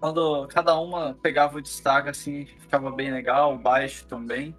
[0.00, 4.54] Quando cada uma pegava o destaque, assim, ficava bem legal, o baixo também.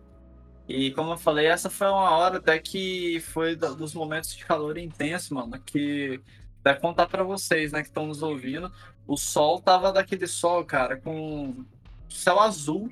[0.68, 4.78] E como eu falei, essa foi uma hora até que foi dos momentos de calor
[4.78, 6.22] intenso, mano, que
[6.60, 8.72] até contar para vocês, né, que estão nos ouvindo,
[9.08, 11.66] o sol tava daquele sol, cara, com
[12.08, 12.92] céu azul,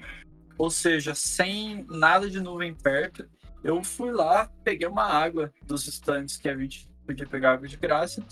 [0.57, 3.27] ou seja, sem nada de nuvem perto.
[3.63, 7.77] Eu fui lá, peguei uma água dos estantes que a gente podia pegar água de
[7.77, 8.23] graça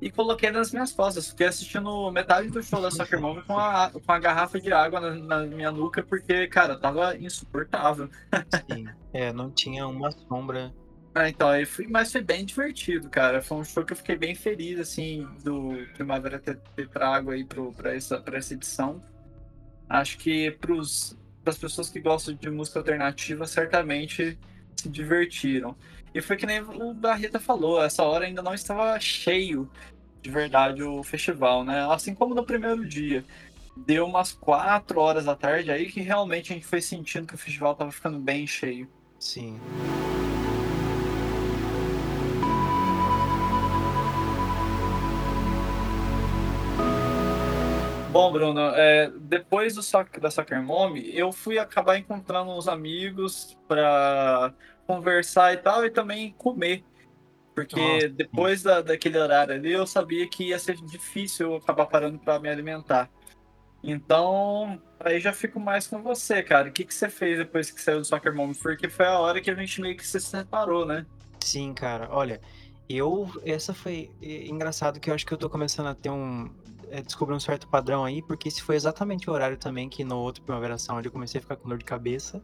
[0.00, 1.28] e coloquei nas minhas costas.
[1.28, 5.00] Fiquei assistindo metade do show da Soccer Mom com a, com a garrafa de água
[5.00, 8.08] na, na, minha nuca, porque, cara, tava insuportável.
[8.70, 10.72] Sim, é, não tinha uma sombra.
[11.14, 13.40] Ah, então, aí fui, mas foi bem divertido, cara.
[13.40, 17.42] Foi um show que eu fiquei bem feliz, assim, do Primavera ter, ter trago aí
[17.42, 19.02] pro, pra, essa, pra essa edição.
[19.88, 21.16] Acho que pros,
[21.46, 24.36] pras pessoas que gostam de música alternativa, certamente
[24.74, 25.76] se divertiram.
[26.12, 29.70] E foi que nem o Barreta falou, essa hora ainda não estava cheio
[30.20, 31.86] de verdade o festival, né?
[31.88, 33.24] Assim como no primeiro dia.
[33.76, 37.38] Deu umas quatro horas da tarde aí que realmente a gente foi sentindo que o
[37.38, 38.88] festival estava ficando bem cheio.
[39.20, 39.60] Sim.
[48.16, 49.82] Bom, Bruno, é, depois do
[50.20, 54.54] da Soccer Mom, eu fui acabar encontrando uns amigos para
[54.86, 56.84] conversar e tal, e também comer.
[57.54, 62.18] Porque depois da, daquele horário ali, eu sabia que ia ser difícil eu acabar parando
[62.18, 63.10] para me alimentar.
[63.82, 66.68] Então, aí já fico mais com você, cara.
[66.68, 68.52] O que, que você fez depois que saiu do Soccer Mom?
[68.52, 71.06] Porque foi a hora que a gente meio que se separou, né?
[71.40, 72.08] Sim, cara.
[72.10, 72.40] Olha,
[72.88, 73.30] eu.
[73.44, 76.50] Essa foi engraçado que eu acho que eu tô começando a ter um.
[76.90, 80.18] É, descobrir um certo padrão aí, porque esse foi exatamente o horário também que no
[80.18, 82.42] outro Primavera Sound eu comecei a ficar com dor de cabeça.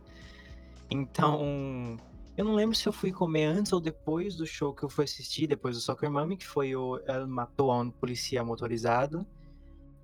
[0.90, 1.98] Então,
[2.36, 5.04] eu não lembro se eu fui comer antes ou depois do show que eu fui
[5.04, 9.26] assistir, depois do Soccer Mommy, que foi o Ela Matou a um Polícia Motorizado.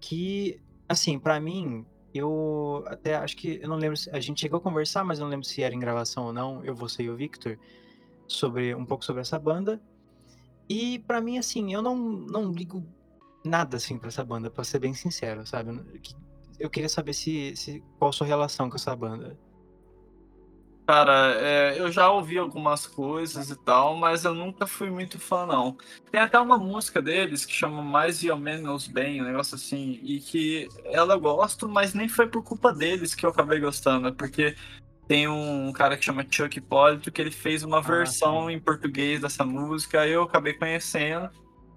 [0.00, 1.84] Que, assim, para mim,
[2.14, 3.58] eu até acho que.
[3.62, 4.10] Eu não lembro se.
[4.10, 6.64] A gente chegou a conversar, mas eu não lembro se era em gravação ou não.
[6.64, 7.58] Eu, você e o Victor.
[8.26, 9.80] Sobre, um pouco sobre essa banda.
[10.68, 12.84] E para mim, assim, eu não, não ligo
[13.44, 15.80] nada, assim, pra essa banda, pra ser bem sincero, sabe?
[16.58, 19.38] Eu queria saber se, se qual a sua relação com essa banda.
[20.88, 25.44] Cara, é, eu já ouvi algumas coisas e tal, mas eu nunca fui muito fã,
[25.44, 25.76] não.
[26.10, 30.00] Tem até uma música deles que chama Mais e ou Menos Bem, um negócio assim,
[30.02, 34.08] e que ela eu gosto, mas nem foi por culpa deles que eu acabei gostando,
[34.08, 34.56] é porque
[35.06, 39.20] tem um cara que chama Chuck Hipólito que ele fez uma ah, versão em português
[39.20, 41.28] dessa música, aí eu acabei conhecendo,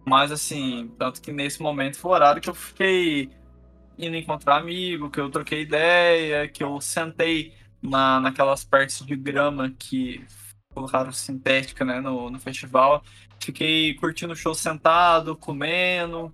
[0.06, 3.30] mas assim, tanto que nesse momento foi o horário que eu fiquei
[3.98, 9.72] indo encontrar amigo, que eu troquei ideia, que eu sentei na, naquelas partes de grama
[9.78, 10.26] que
[10.74, 13.04] colocaram sintética né, no, no festival.
[13.40, 16.34] Fiquei curtindo o show sentado, comendo.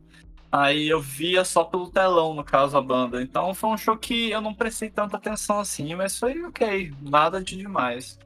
[0.52, 3.22] Aí eu via só pelo telão, no caso, a banda.
[3.22, 7.44] Então foi um show que eu não prestei tanta atenção assim, mas foi ok, nada
[7.44, 8.18] de demais.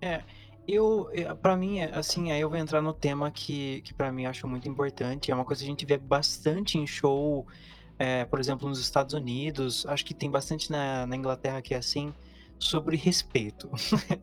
[0.00, 0.22] É,
[0.68, 1.08] eu,
[1.40, 4.46] para mim, assim, aí eu vou entrar no tema que, que para mim eu acho
[4.46, 5.30] muito importante.
[5.30, 7.46] É uma coisa que a gente vê bastante em show,
[7.98, 9.86] é, por exemplo, nos Estados Unidos.
[9.86, 12.12] Acho que tem bastante na, na Inglaterra que é assim
[12.58, 13.70] sobre respeito.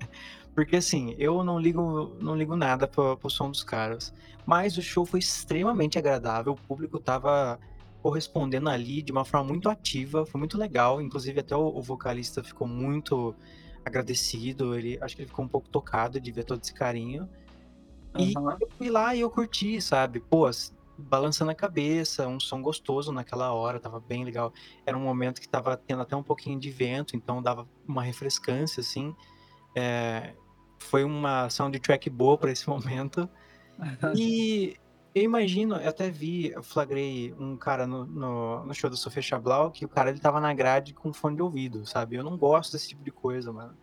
[0.54, 4.14] Porque assim, eu não ligo, não ligo nada pro, pro som dos caras.
[4.46, 7.60] Mas o show foi extremamente agradável, o público tava
[8.04, 11.02] correspondendo ali de uma forma muito ativa, foi muito legal.
[11.02, 13.36] Inclusive, até o, o vocalista ficou muito
[13.86, 14.76] agradecido.
[14.76, 17.30] Ele acho que ele ficou um pouco tocado de ver todo esse carinho.
[18.18, 20.20] E eu fui lá e eu curti, sabe?
[20.20, 20.50] Pô,
[20.98, 24.54] balançando a cabeça, um som gostoso naquela hora, tava bem legal.
[24.86, 28.82] Era um momento que tava tendo até um pouquinho de vento, então dava uma refrescância,
[28.82, 29.16] assim.
[29.76, 30.34] É,
[30.80, 33.30] foi uma soundtrack boa para esse momento.
[34.16, 34.78] E
[35.16, 39.22] eu imagino, eu até vi, eu flagrei um cara no, no, no, show do Sofia
[39.22, 42.18] Chablau, que o cara ele tava na grade com fone de ouvido, sabe?
[42.18, 43.74] Eu não gosto desse tipo de coisa, mano.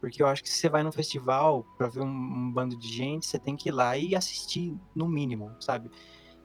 [0.00, 2.88] Porque eu acho que se você vai num festival pra ver um, um bando de
[2.88, 5.88] gente, você tem que ir lá e assistir, no mínimo, sabe?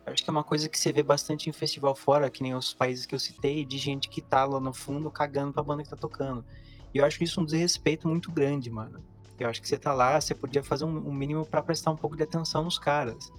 [0.06, 2.76] Acho que é uma coisa que você vê bastante em festival fora, que nem os
[2.76, 5.90] países que eu citei, de gente que tá lá no fundo cagando pra banda que
[5.90, 6.46] tá tocando.
[6.94, 9.04] E eu acho isso um desrespeito muito grande, mano.
[9.40, 11.96] Eu acho que você tá lá, você podia fazer um, um mínimo para prestar um
[11.96, 13.32] pouco de atenção nos caras.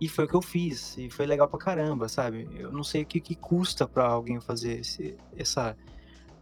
[0.00, 2.48] E foi o que eu fiz, e foi legal pra caramba, sabe?
[2.54, 5.76] Eu não sei o que, que custa para alguém fazer esse, essa,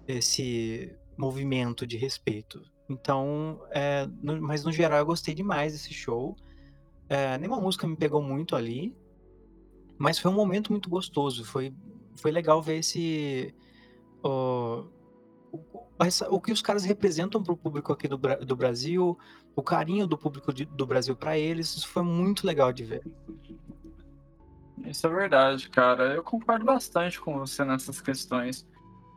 [0.08, 2.62] esse movimento de respeito.
[2.88, 6.36] Então, é, no, mas no geral eu gostei demais desse show.
[7.08, 8.96] É, nenhuma música me pegou muito ali,
[9.96, 11.72] mas foi um momento muito gostoso, foi
[12.16, 13.54] foi legal ver esse.
[16.28, 19.18] O, que os caras representam para o público aqui do, do Brasil,
[19.54, 23.02] o carinho do público de, do Brasil para eles, isso foi muito legal de ver.
[24.84, 26.14] Isso é verdade, cara.
[26.14, 28.66] Eu concordo bastante com você nessas questões.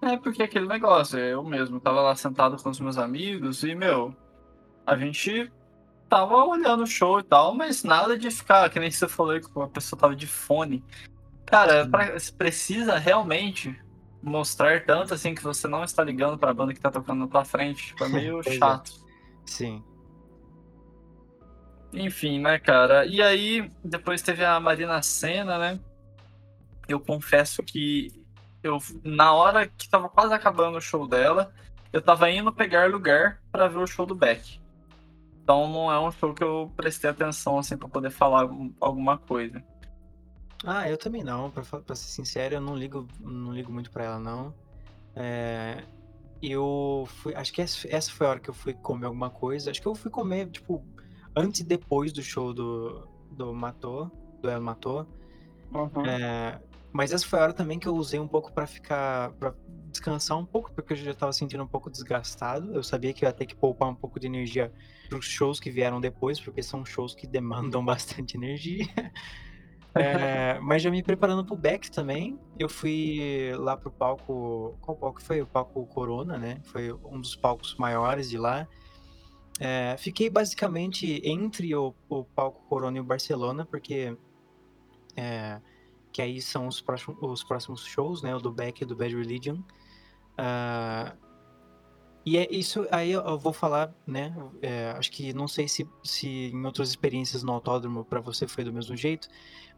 [0.01, 4.15] É porque aquele negócio, eu mesmo tava lá sentado com os meus amigos e, meu,
[4.85, 5.51] a gente
[6.07, 9.59] tava olhando o show e tal, mas nada de ficar, que nem você falou que
[9.59, 10.83] a pessoa tava de fone.
[11.45, 13.75] Cara, pra, precisa realmente
[14.21, 17.45] mostrar tanto assim que você não está ligando pra banda que tá tocando na tua
[17.45, 17.87] frente.
[17.87, 18.51] Tipo, é meio é.
[18.51, 18.91] chato.
[19.45, 19.83] Sim.
[21.93, 23.05] Enfim, né, cara?
[23.05, 25.79] E aí, depois teve a Marina Senna, né?
[26.87, 28.11] Eu confesso que
[28.61, 31.53] eu, na hora que tava quase acabando o show dela,
[31.91, 34.59] eu tava indo pegar lugar para ver o show do Beck.
[35.41, 38.49] Então não é um show que eu prestei atenção assim para poder falar
[38.81, 39.63] alguma coisa.
[40.65, 44.05] Ah, eu também não, pra, pra ser sincero, eu não ligo, não ligo muito pra
[44.05, 44.53] ela, não.
[45.15, 45.83] É,
[46.41, 47.35] eu fui.
[47.35, 49.71] Acho que essa foi a hora que eu fui comer alguma coisa.
[49.71, 50.83] Acho que eu fui comer, tipo,
[51.35, 55.07] antes e depois do show do, do Matou, do El Matou.
[55.73, 56.05] Uhum.
[56.05, 56.59] É,
[56.91, 59.31] mas essa foi a hora também que eu usei um pouco para ficar.
[59.33, 59.53] para
[59.91, 62.73] descansar um pouco, porque eu já tava sentindo um pouco desgastado.
[62.75, 64.71] Eu sabia que eu ia ter que poupar um pouco de energia
[65.09, 68.85] pros shows que vieram depois, porque são shows que demandam bastante energia.
[69.99, 74.77] É, mas já me preparando pro back também, eu fui lá pro palco.
[74.81, 75.41] Qual palco foi?
[75.41, 76.59] O palco Corona, né?
[76.65, 78.67] Foi um dos palcos maiores de lá.
[79.59, 84.15] É, fiquei basicamente entre o, o, palco Corona e o Barcelona, porque.
[85.15, 85.59] É,
[86.11, 88.35] que aí são os próximos, os próximos shows, né?
[88.35, 89.59] O do Beck e do Bad Religion.
[90.39, 91.27] Uh,
[92.27, 94.35] e é isso aí eu vou falar, né?
[94.61, 98.65] É, acho que não sei se, se em outras experiências no autódromo para você foi
[98.65, 99.29] do mesmo jeito,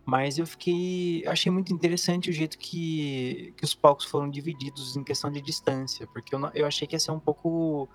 [0.06, 1.24] mas eu fiquei.
[1.28, 6.08] Achei muito interessante o jeito que, que os palcos foram divididos em questão de distância,
[6.08, 7.90] porque eu, eu achei que ia ser um pouco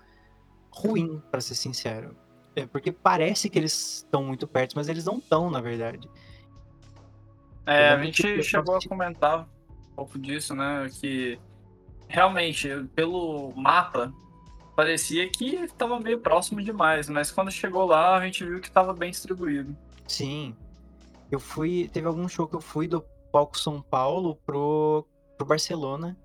[0.71, 2.15] ruim, para ser sincero.
[2.55, 6.07] É, porque parece que eles estão muito perto, mas eles não estão, na verdade.
[7.65, 10.89] É, a gente chegou a comentar um pouco disso, né?
[10.99, 11.39] Que
[12.07, 14.13] realmente, pelo mapa,
[14.75, 18.93] parecia que estava meio próximo demais, mas quando chegou lá, a gente viu que estava
[18.93, 19.75] bem distribuído.
[20.07, 20.55] Sim,
[21.31, 21.89] eu fui.
[21.91, 25.05] Teve algum show que eu fui do palco São Paulo pro,
[25.37, 26.17] pro Barcelona.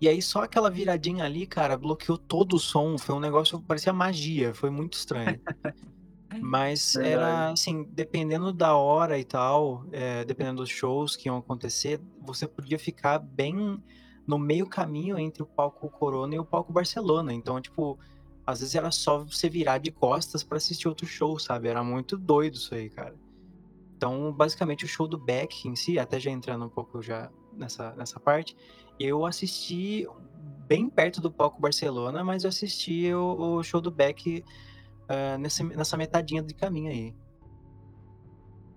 [0.00, 2.98] E aí só aquela viradinha ali, cara, bloqueou todo o som.
[2.98, 4.52] Foi um negócio que parecia magia.
[4.52, 5.40] Foi muito estranho.
[6.40, 7.14] Mas Verdade.
[7.14, 12.46] era assim, dependendo da hora e tal, é, dependendo dos shows que iam acontecer, você
[12.46, 13.80] podia ficar bem
[14.26, 17.32] no meio caminho entre o palco Corona e o palco Barcelona.
[17.32, 17.98] Então, tipo,
[18.46, 21.68] às vezes era só você virar de costas para assistir outro show, sabe?
[21.68, 23.14] Era muito doido isso aí, cara.
[24.04, 27.94] Então, basicamente, o show do Beck em si, até já entrando um pouco já nessa,
[27.94, 28.54] nessa parte,
[29.00, 30.06] eu assisti
[30.68, 34.44] bem perto do palco Barcelona, mas eu assisti o, o show do Beck
[35.04, 37.14] uh, nessa, nessa metadinha de caminho aí.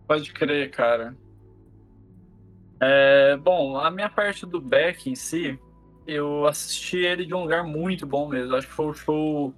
[0.08, 1.14] Pode crer, cara.
[2.80, 5.60] É, bom, a minha parte do Beck em si,
[6.08, 8.56] eu assisti ele de um lugar muito bom mesmo.
[8.56, 9.54] Acho que foi o show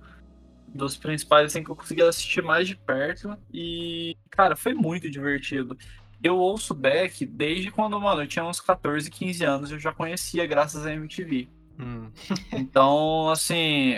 [0.73, 3.37] dos principais assim, que eu consegui assistir mais de perto.
[3.53, 5.77] E, cara, foi muito divertido.
[6.21, 10.45] Eu ouço Beck desde quando, mano, eu tinha uns 14, 15 anos, eu já conhecia
[10.45, 11.47] graças à MTV.
[11.79, 12.09] Hum.
[12.51, 13.95] então, assim,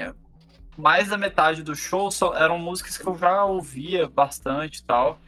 [0.78, 5.19] mais da metade do show só, eram músicas que eu já ouvia bastante e tal.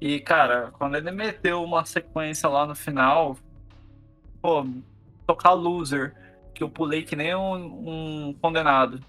[0.00, 3.36] E, cara, quando ele meteu uma sequência lá no final,
[4.40, 4.66] pô,
[5.26, 6.14] tocar Loser,
[6.54, 9.00] que eu pulei que nem um, um condenado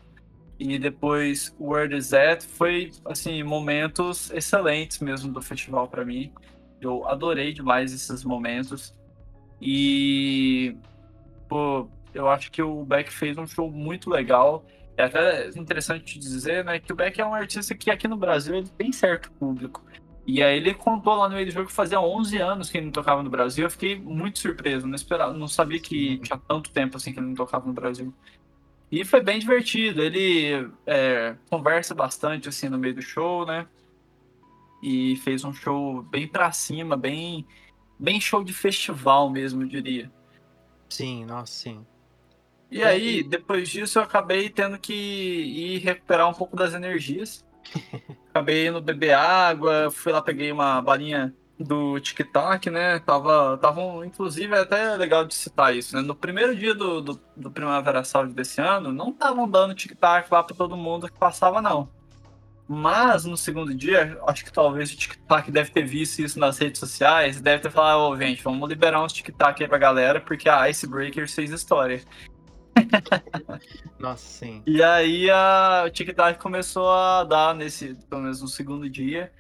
[0.59, 6.31] e depois Where Is That foi assim momentos excelentes mesmo do festival para mim.
[6.81, 8.95] Eu adorei demais esses momentos
[9.61, 10.75] e
[11.47, 14.65] pô, eu acho que o Beck fez um show muito legal.
[14.95, 18.55] É até interessante dizer, né, que o Beck é um artista que aqui no Brasil
[18.55, 19.83] ele tem certo público.
[20.25, 22.87] E aí ele contou lá no meio do jogo que fazia 11 anos que ele
[22.87, 23.65] não tocava no Brasil.
[23.65, 27.27] Eu fiquei muito surpreso, não esperava, não sabia que tinha tanto tempo assim que ele
[27.27, 28.13] não tocava no Brasil.
[28.91, 30.01] E foi bem divertido.
[30.01, 33.67] Ele é, conversa bastante assim no meio do show, né?
[34.81, 37.45] E fez um show bem pra cima, bem,
[37.99, 40.11] bem show de festival mesmo, eu diria.
[40.89, 41.85] Sim, nossa, sim.
[42.69, 47.45] E aí, depois disso, eu acabei tendo que ir recuperar um pouco das energias.
[48.29, 52.99] acabei indo beber água, fui lá, peguei uma balinha do TikTok, né?
[52.99, 56.01] Tava, tava, inclusive, é até legal de citar isso, né?
[56.01, 60.43] No primeiro dia do, do, do Primavera Sound desse ano, não estavam dando TikTok lá
[60.43, 61.89] para todo mundo que passava, não.
[62.67, 66.79] Mas no segundo dia, acho que talvez o TikTok deve ter visto isso nas redes
[66.79, 70.49] sociais, deve ter falado, ô, oh, gente, vamos liberar uns TikTok aí pra galera, porque
[70.49, 72.01] a Icebreaker fez história.
[73.97, 74.61] Nossa, sim.
[74.65, 79.31] E aí a, o TikTok começou a dar nesse, pelo menos no segundo dia,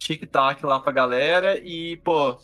[0.00, 2.38] TikTok lá pra galera e, pô,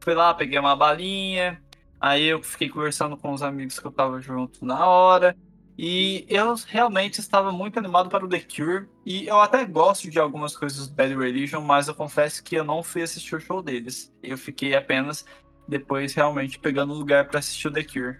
[0.00, 1.62] fui lá, peguei uma balinha,
[2.00, 5.36] aí eu fiquei conversando com os amigos que eu tava junto na hora.
[5.78, 8.88] E eu realmente estava muito animado para o The Cure.
[9.06, 12.64] E eu até gosto de algumas coisas do Bad Religion, mas eu confesso que eu
[12.64, 14.12] não fui assistir o show deles.
[14.22, 15.24] Eu fiquei apenas
[15.66, 18.18] depois realmente pegando lugar para assistir o The Cure.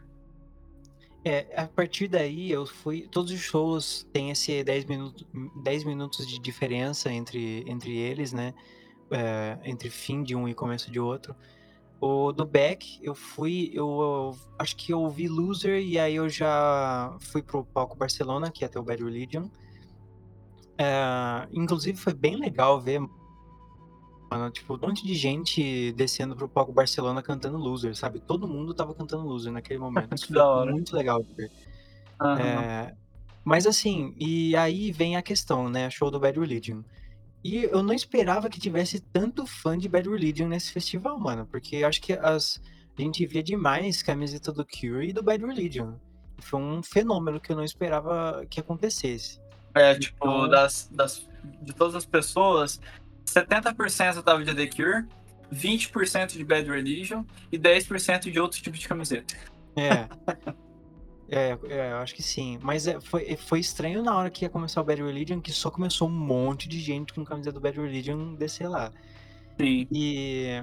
[1.24, 3.06] É, a partir daí eu fui.
[3.10, 5.26] Todos os shows têm esse 10 minutos,
[5.62, 8.54] 10 minutos de diferença entre, entre eles, né?
[9.12, 11.36] É, entre fim de um e começo de outro.
[12.00, 16.28] O do Beck, eu fui, eu, eu, acho que eu ouvi Loser e aí eu
[16.28, 19.48] já fui pro palco Barcelona, que é até o Bad Religion.
[20.76, 23.00] É, inclusive foi bem legal ver,
[24.28, 28.18] mano, tipo, um monte de gente descendo pro palco Barcelona cantando Loser, sabe?
[28.18, 30.12] Todo mundo tava cantando Loser naquele momento.
[30.16, 31.52] Isso foi muito legal ver.
[32.20, 32.36] Uhum.
[32.36, 32.96] É,
[33.44, 35.88] mas assim, e aí vem a questão, né?
[35.88, 36.82] Show do Bad Religion.
[37.44, 41.46] E eu não esperava que tivesse tanto fã de Bad Religion nesse festival, mano.
[41.46, 42.60] Porque eu acho que as,
[42.96, 45.94] a gente via demais camiseta do Cure e do Bad Religion.
[46.38, 49.40] Foi um fenômeno que eu não esperava que acontecesse.
[49.74, 50.48] É, tipo, então...
[50.48, 51.28] das, das,
[51.62, 52.80] de todas as pessoas,
[53.26, 55.06] 70% tava de The Cure,
[55.52, 59.34] 20% de Bad Religion e 10% de outro tipo de camiseta.
[59.76, 60.08] É.
[61.34, 62.58] É, é, eu acho que sim.
[62.60, 65.70] Mas é, foi, foi estranho na hora que ia começar o Bad Religion, que só
[65.70, 68.92] começou um monte de gente com camisa do Bad Religion descer lá.
[69.58, 69.88] Sim.
[69.90, 70.62] E,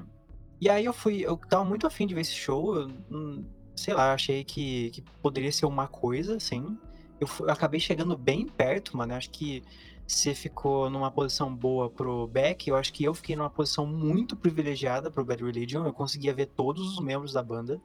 [0.61, 2.75] e aí eu fui, eu tava muito afim de ver esse show.
[2.75, 3.43] Eu, hum,
[3.75, 6.77] sei lá, achei que, que poderia ser uma coisa, assim.
[7.19, 9.13] Eu, fui, eu acabei chegando bem perto, mano.
[9.13, 9.63] Eu acho que
[10.05, 14.35] você ficou numa posição boa pro Beck, eu acho que eu fiquei numa posição muito
[14.35, 15.83] privilegiada pro Bad Religion.
[15.83, 17.81] Eu conseguia ver todos os membros da banda.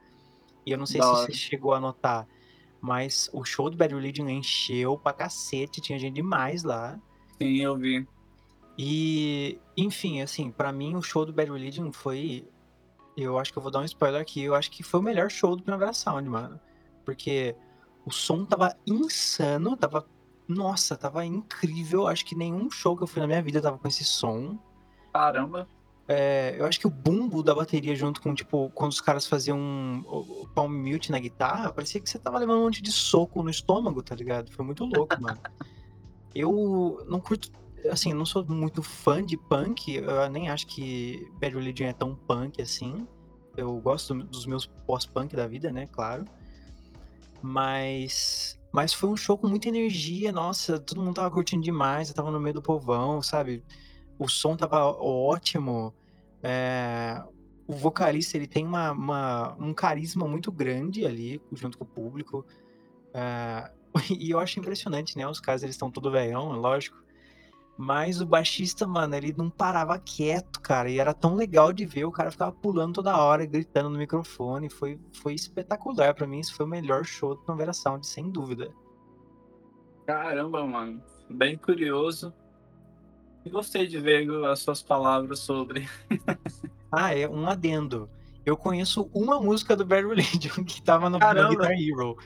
[0.66, 1.26] E eu não sei da se hora.
[1.26, 2.28] você chegou a notar
[2.85, 7.01] mas o show do Bad Religion encheu pra cacete, tinha gente demais lá.
[7.41, 8.07] Sim, eu vi.
[8.76, 12.47] E, enfim, assim, para mim o show do Bad Religion foi.
[13.16, 14.43] Eu acho que eu vou dar um spoiler aqui.
[14.43, 16.61] Eu acho que foi o melhor show do Primavera Sound, mano.
[17.07, 17.57] Porque
[18.05, 20.07] o som tava insano, tava.
[20.47, 22.07] Nossa, tava incrível.
[22.07, 24.59] Acho que nenhum show que eu fui na minha vida tava com esse som.
[25.11, 25.66] Caramba.
[26.07, 30.05] É, eu acho que o bumbo da bateria junto com, tipo, quando os caras faziam
[30.07, 33.49] o palm mute na guitarra, parecia que você tava levando um monte de soco no
[33.49, 34.53] estômago, tá ligado?
[34.53, 35.41] Foi muito louco, mano.
[36.35, 37.49] Eu não curto,
[37.89, 41.93] assim, eu não sou muito fã de punk, eu nem acho que Bad Religion é
[41.93, 43.07] tão punk assim.
[43.57, 46.25] Eu gosto dos meus pós-punk da vida, né, claro.
[47.41, 52.15] Mas mas foi um show com muita energia, nossa, todo mundo tava curtindo demais, eu
[52.17, 53.63] tava no meio do povão, sabe?
[54.19, 55.95] O som tava ótimo.
[56.43, 57.23] É,
[57.67, 62.45] o vocalista ele tem uma, uma, um carisma muito grande ali junto com o público.
[63.12, 63.71] É,
[64.19, 65.27] e eu acho impressionante, né?
[65.27, 67.03] Os caras eles estão todo velhão, é lógico.
[67.77, 70.89] Mas o baixista, mano, ele não parava quieto, cara.
[70.89, 72.05] E era tão legal de ver.
[72.05, 74.71] O cara ficava pulando toda hora, gritando no microfone.
[74.71, 76.39] Foi, foi espetacular para mim.
[76.39, 78.73] Isso foi o melhor show do Novela Sound, sem dúvida.
[80.07, 81.03] Caramba, mano.
[81.29, 82.33] Bem curioso.
[83.51, 85.88] Gostei de ver as suas palavras sobre.
[86.90, 88.09] ah, é um adendo.
[88.45, 92.16] Eu conheço uma música do Bad Religion que tava no, no Guitar Hero.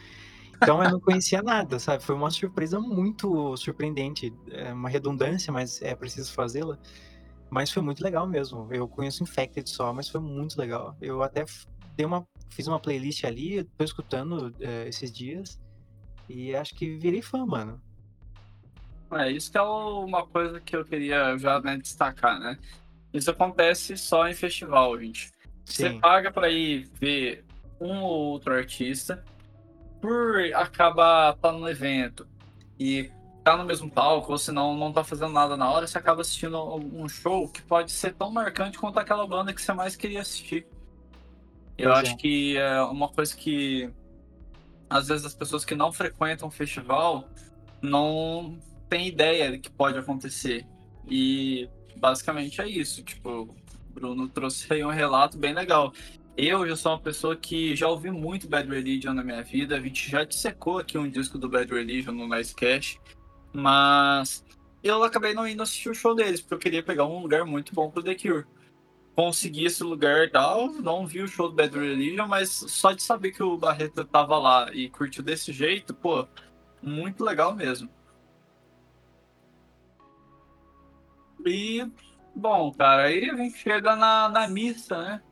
[0.57, 2.03] Então eu não conhecia nada, sabe?
[2.03, 4.33] Foi uma surpresa muito surpreendente.
[4.51, 6.79] É uma redundância, mas é preciso fazê-la.
[7.49, 8.69] Mas foi muito legal mesmo.
[8.71, 10.97] Eu conheço Infected só, mas foi muito legal.
[11.01, 11.45] Eu até
[11.97, 15.61] dei uma, fiz uma playlist ali, tô escutando é, esses dias.
[16.29, 17.81] E acho que virei fã, mano.
[19.13, 22.59] É, isso que é uma coisa que eu queria já né, destacar, né?
[23.13, 25.33] Isso acontece só em festival, gente.
[25.65, 25.85] Sim.
[25.85, 27.45] Você paga para ir ver
[27.81, 29.25] um ou outro artista,
[30.01, 32.27] por acabar tá no evento
[32.79, 33.11] e
[33.43, 36.63] tá no mesmo palco, ou senão não tá fazendo nada na hora, você acaba assistindo
[36.77, 40.67] um show que pode ser tão marcante quanto aquela banda que você mais queria assistir.
[41.77, 43.89] Eu acho que é uma coisa que
[44.91, 47.29] às vezes as pessoas que não frequentam o festival
[47.81, 48.59] não
[48.89, 50.67] tem ideia do que pode acontecer.
[51.09, 53.03] E basicamente é isso.
[53.03, 53.55] Tipo,
[53.91, 55.93] Bruno trouxe aí um relato bem legal.
[56.37, 59.77] Eu já sou uma pessoa que já ouvi muito Bad Religion na minha vida.
[59.77, 62.99] A gente já dissecou aqui um disco do Bad Religion no Nice Cash.
[63.53, 64.45] Mas
[64.83, 67.75] eu acabei não indo assistir o show deles, porque eu queria pegar um lugar muito
[67.75, 68.47] bom pro The Cure.
[69.17, 73.03] Consegui esse lugar e tal, não vi o show do Bad Religion, mas só de
[73.03, 76.25] saber que o Barreto tava lá e curtiu desse jeito, pô,
[76.81, 77.91] muito legal mesmo.
[81.47, 81.87] E,
[82.35, 85.23] bom, cara, aí a gente chega na, na missa, né?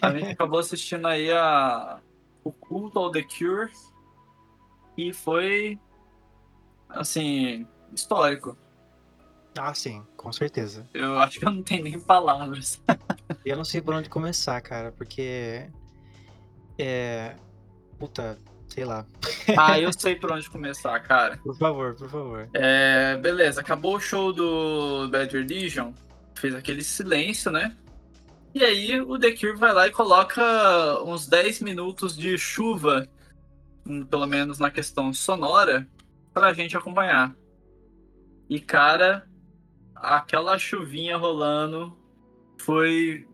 [0.00, 2.00] A gente acabou assistindo aí a,
[2.44, 3.70] o culto ao The Cure.
[4.96, 5.78] E foi,
[6.88, 8.56] assim, histórico.
[9.58, 10.88] Ah, sim, com certeza.
[10.94, 12.82] Eu acho que eu não tenho nem palavras.
[13.44, 15.68] Eu não sei por onde começar, cara, porque.
[16.78, 17.34] É.
[17.98, 18.38] Puta,
[18.72, 19.06] sei lá.
[19.58, 21.36] Ah, eu sei por onde começar, cara.
[21.38, 22.48] Por favor, por favor.
[22.54, 25.92] É, beleza, acabou o show do Bad Religion,
[26.36, 27.76] fez aquele silêncio, né?
[28.54, 30.42] E aí o The Cure vai lá e coloca
[31.04, 33.08] uns 10 minutos de chuva,
[33.86, 35.86] hum, pelo menos na questão sonora,
[36.32, 37.34] pra gente acompanhar.
[38.48, 39.28] E cara,
[39.94, 41.96] aquela chuvinha rolando
[42.58, 43.26] foi.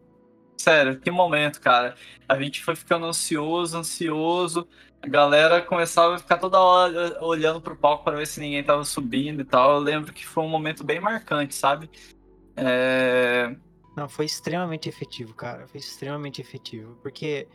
[0.59, 1.95] Sério, que momento, cara.
[2.28, 4.68] A gente foi ficando ansioso, ansioso.
[5.03, 8.84] A galera começava a ficar toda hora olhando pro palco para ver se ninguém tava
[8.84, 9.74] subindo e tal.
[9.74, 11.90] Eu lembro que foi um momento bem marcante, sabe?
[12.57, 13.55] É...
[13.97, 15.66] Não, foi extremamente efetivo, cara.
[15.68, 16.99] Foi extremamente efetivo.
[17.03, 17.47] Porque.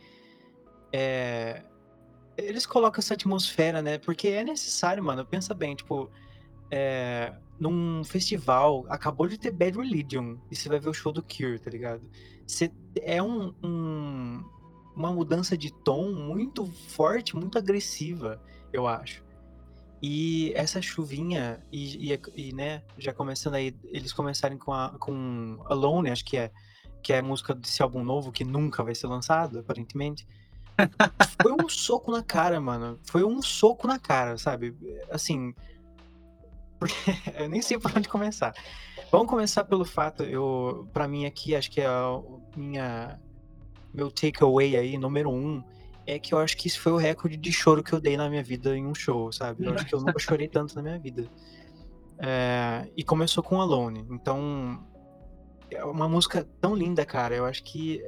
[0.92, 1.62] É...
[2.36, 3.98] Eles colocam essa atmosfera, né?
[3.98, 5.26] Porque é necessário, mano.
[5.26, 6.10] Pensa bem, tipo.
[6.70, 7.34] É...
[7.60, 10.36] Num festival, acabou de ter Bad Religion.
[10.50, 12.02] E você vai ver o show do Cure, tá ligado?
[12.46, 12.72] Você...
[13.02, 14.42] É um, um
[14.94, 18.40] uma mudança de tom muito forte, muito agressiva,
[18.72, 19.22] eu acho.
[20.02, 25.58] E essa chuvinha, e, e, e, né, já começando aí, eles começarem com, a, com
[25.66, 26.50] Alone, acho que é,
[27.02, 30.26] que é a música desse álbum novo, que nunca vai ser lançado, aparentemente.
[31.40, 32.98] Foi um soco na cara, mano.
[33.04, 34.74] Foi um soco na cara, sabe?
[35.10, 35.54] Assim.
[36.80, 36.94] Porque
[37.38, 38.54] eu nem sei por onde começar.
[39.10, 42.20] Vamos começar pelo fato, eu, para mim aqui, acho que é a
[42.56, 43.20] minha
[43.92, 45.62] meu takeaway aí, número um,
[46.06, 48.28] é que eu acho que isso foi o recorde de choro que eu dei na
[48.28, 49.64] minha vida em um show, sabe?
[49.64, 51.28] Eu acho que eu nunca chorei tanto na minha vida.
[52.18, 54.06] É, e começou com Alone.
[54.10, 54.84] Então,
[55.70, 57.34] é uma música tão linda, cara.
[57.34, 58.02] Eu acho que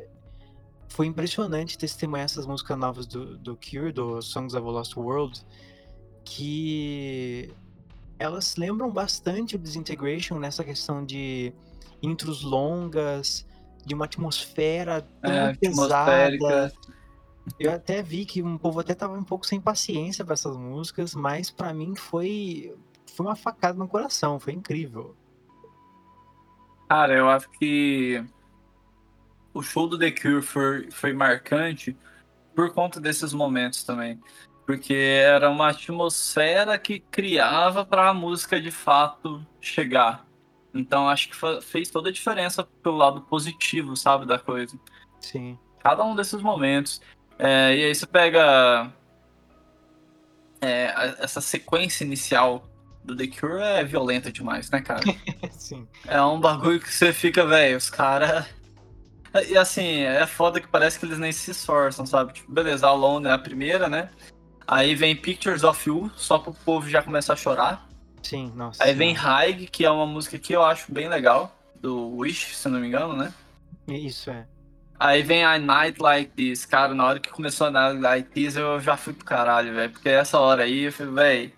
[0.88, 5.44] foi impressionante testemunhar essas músicas novas do, do Cure, do Songs of a Lost World,
[6.24, 7.52] que
[8.18, 11.52] elas lembram bastante o Disintegration nessa questão de
[12.02, 13.46] intros longas,
[13.86, 16.72] de uma atmosfera tão é, pesada.
[17.58, 21.14] Eu até vi que um povo até tava um pouco sem paciência para essas músicas,
[21.14, 22.74] mas para mim foi
[23.14, 25.14] foi uma facada no coração, foi incrível.
[26.88, 28.24] Cara, eu acho que
[29.52, 31.96] o show do The Cure foi, foi marcante
[32.54, 34.20] por conta desses momentos também.
[34.66, 40.23] Porque era uma atmosfera que criava para a música de fato chegar.
[40.74, 44.78] Então acho que fez toda a diferença pelo lado positivo, sabe, da coisa.
[45.20, 45.56] Sim.
[45.78, 47.00] Cada um desses momentos.
[47.38, 48.92] É, e aí você pega
[50.60, 52.68] é, essa sequência inicial
[53.04, 55.02] do The Cure é violenta demais, né, cara?
[55.52, 55.86] Sim.
[56.06, 58.46] É um bagulho que você fica, velho, os caras.
[59.48, 62.34] E assim, é foda que parece que eles nem se esforçam, sabe?
[62.34, 64.08] Tipo, beleza, Alone é a primeira, né?
[64.64, 67.88] Aí vem Pictures of You, só pro povo já começar a chorar.
[68.24, 68.82] Sim, nossa.
[68.82, 72.68] Aí vem Haig, que é uma música que eu acho bem legal, do Wish, se
[72.68, 73.32] não me engano, né?
[73.86, 74.46] Isso, é.
[74.98, 76.64] Aí vem a Night Like This.
[76.64, 79.92] Cara, na hora que começou a Night Like This, eu já fui pro caralho, velho.
[79.92, 81.52] Porque essa hora aí, eu falei, velho.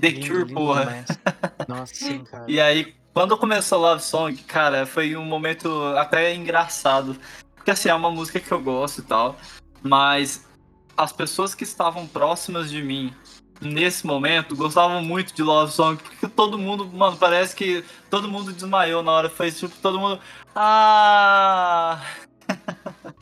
[0.00, 1.04] The lindo, Cure, lindo porra.
[1.68, 2.44] Nossa, sim, cara.
[2.48, 5.68] e aí, quando começou Love Song, cara, foi um momento
[5.98, 7.16] até engraçado.
[7.54, 9.36] Porque assim, é uma música que eu gosto e tal.
[9.82, 10.48] Mas
[10.96, 13.12] as pessoas que estavam próximas de mim
[13.60, 18.52] nesse momento, gostavam muito de Love Song, porque todo mundo, mano, parece que todo mundo
[18.52, 20.18] desmaiou na hora, foi tipo, todo mundo.
[20.54, 22.00] Ah!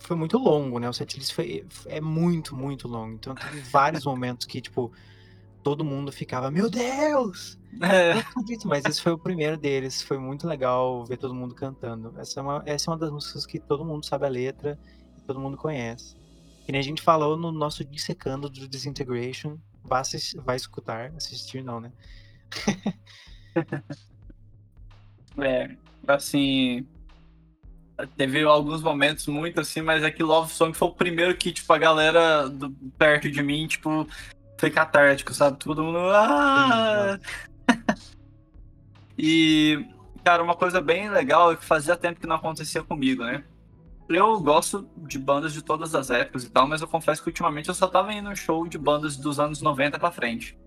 [0.00, 0.88] foi muito longo, né?
[0.88, 3.14] O setlist foi é muito, muito longo.
[3.14, 4.92] Então teve vários momentos que, tipo,
[5.62, 7.58] todo mundo ficava, meu Deus!
[7.80, 8.14] É.
[8.64, 10.02] Mas esse foi o primeiro deles.
[10.02, 12.12] Foi muito legal ver todo mundo cantando.
[12.18, 14.76] Essa é uma, essa é uma das músicas que todo mundo sabe a letra
[15.16, 16.19] e todo mundo conhece.
[16.70, 19.58] Que nem a gente falou no nosso dissecando do Disintegration.
[19.82, 21.90] Vai, assistir, vai escutar, assistir não, né?
[25.36, 26.86] é, assim.
[28.16, 31.72] Teve alguns momentos muito assim, mas é que Love Song foi o primeiro que, tipo,
[31.72, 34.06] a galera do, perto de mim, tipo,
[34.56, 35.58] foi catártico, sabe?
[35.58, 35.98] Todo mundo.
[35.98, 37.18] Ah!
[39.18, 39.84] e,
[40.22, 43.42] cara, uma coisa bem legal é que fazia tempo que não acontecia comigo, né?
[44.16, 47.68] Eu gosto de bandas de todas as épocas e tal, mas eu confesso que ultimamente
[47.68, 50.58] eu só tava indo em show de bandas dos anos 90 pra frente.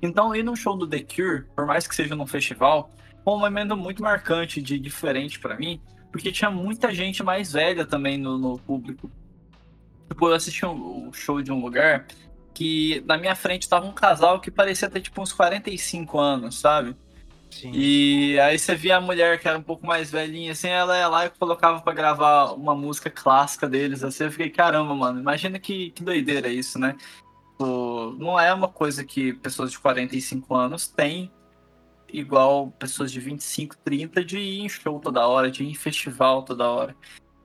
[0.00, 2.90] Então, ir num show do The Cure, por mais que seja num festival,
[3.24, 5.80] foi um momento muito marcante de diferente para mim,
[6.12, 9.10] porque tinha muita gente mais velha também no, no público.
[10.08, 12.06] Tipo, eu assisti um, um show de um lugar
[12.54, 16.96] que na minha frente tava um casal que parecia ter tipo uns 45 anos, sabe?
[17.50, 17.70] Sim.
[17.72, 21.08] E aí você via a mulher que era um pouco mais velhinha, assim, ela ia
[21.08, 25.58] lá e colocava pra gravar uma música clássica deles, assim, eu fiquei, caramba, mano, imagina
[25.58, 26.96] que, que doideira isso, né?
[27.52, 31.30] Tipo, não é uma coisa que pessoas de 45 anos têm,
[32.12, 36.42] igual pessoas de 25, 30, de ir em show toda hora, de ir em festival
[36.42, 36.94] toda hora.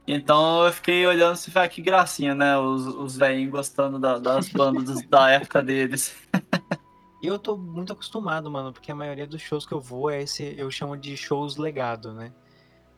[0.05, 2.57] Então eu fiquei olhando e falei, ah, que gracinha, né?
[2.57, 6.13] Os, os velhinhos gostando da- das bandas da época deles.
[7.21, 10.23] E eu tô muito acostumado, mano, porque a maioria dos shows que eu vou é
[10.23, 12.33] esse, eu chamo de shows legado, né?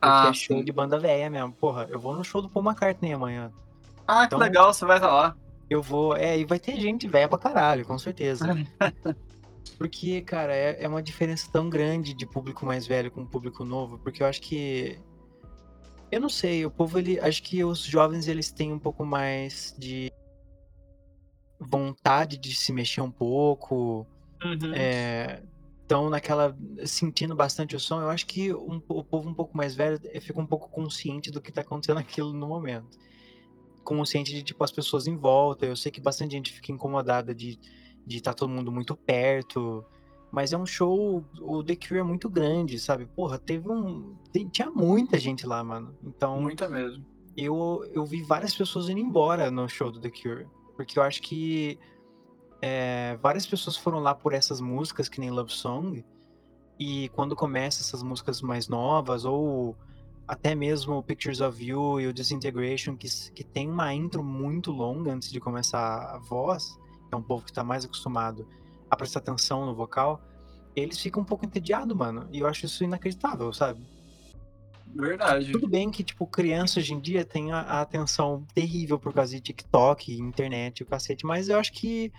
[0.00, 0.64] Ah, é show sim.
[0.64, 1.52] de banda velha mesmo.
[1.52, 3.52] Porra, eu vou no show do Paul McCartney amanhã.
[4.06, 5.36] Ah, que Então- legal, você vai estar lá.
[5.68, 6.14] Eu vou.
[6.16, 8.46] É, e vai ter gente velha pra caralho, com certeza.
[9.78, 13.98] Porque, cara, é, é uma diferença tão grande de público mais velho com público novo,
[13.98, 15.00] porque eu acho que.
[16.12, 17.18] Eu não sei, o povo, ele.
[17.18, 20.12] Acho que os jovens, eles têm um pouco mais de
[21.58, 24.06] vontade de se mexer um pouco,
[24.44, 25.48] Uhum.
[25.82, 26.56] estão naquela.
[26.84, 28.00] sentindo bastante o som.
[28.00, 31.30] Eu acho que um- o povo um pouco mais velho eh, fica um pouco consciente
[31.30, 32.98] do que tá acontecendo aquilo no momento.
[33.82, 35.66] Consciente de, tipo, as pessoas em volta.
[35.66, 37.58] Eu sei que bastante gente fica incomodada de
[38.06, 39.82] de estar todo mundo muito perto.
[40.30, 41.24] Mas é um show.
[41.40, 43.06] O The Cure é muito grande, sabe?
[43.06, 44.14] Porra, teve um.
[44.52, 45.96] tinha muita gente lá, mano.
[46.04, 47.02] Então Muita mesmo.
[47.36, 50.46] eu, eu vi várias pessoas indo embora no show do The Cure.
[50.76, 51.78] Porque eu acho que
[52.60, 56.04] é, várias pessoas foram lá por essas músicas, que nem Love Song.
[56.78, 59.76] E quando começa essas músicas mais novas, ou
[60.26, 65.12] até mesmo Pictures of You e o Disintegration, que, que tem uma intro muito longa
[65.12, 66.78] antes de começar a voz,
[67.12, 68.46] é um povo que tá mais acostumado
[68.90, 70.20] a prestar atenção no vocal,
[70.74, 72.28] eles ficam um pouco entediados, mano.
[72.32, 73.80] E eu acho isso inacreditável, sabe?
[74.94, 75.52] Verdade.
[75.52, 79.32] Tudo bem que, tipo, criança hoje em dia tem a, a atenção terrível por causa
[79.32, 82.12] de TikTok, internet, o cacete, mas eu acho que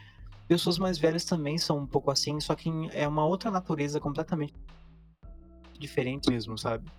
[0.47, 4.53] pessoas mais velhas também são um pouco assim, só que é uma outra natureza completamente
[5.79, 6.89] diferente mesmo, sabe?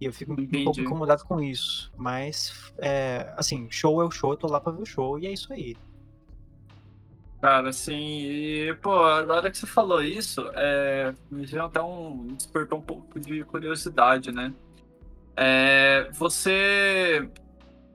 [0.00, 0.80] E eu fico um pouco Entendi.
[0.82, 1.92] incomodado com isso.
[1.96, 5.26] Mas, é, assim, show é o show, eu tô lá pra ver o show, e
[5.26, 5.76] é isso aí.
[7.40, 12.26] Cara, assim, e, pô, agora que você falou isso, é, me veio até um.
[12.28, 14.52] despertou um pouco de curiosidade, né?
[15.36, 17.30] É, você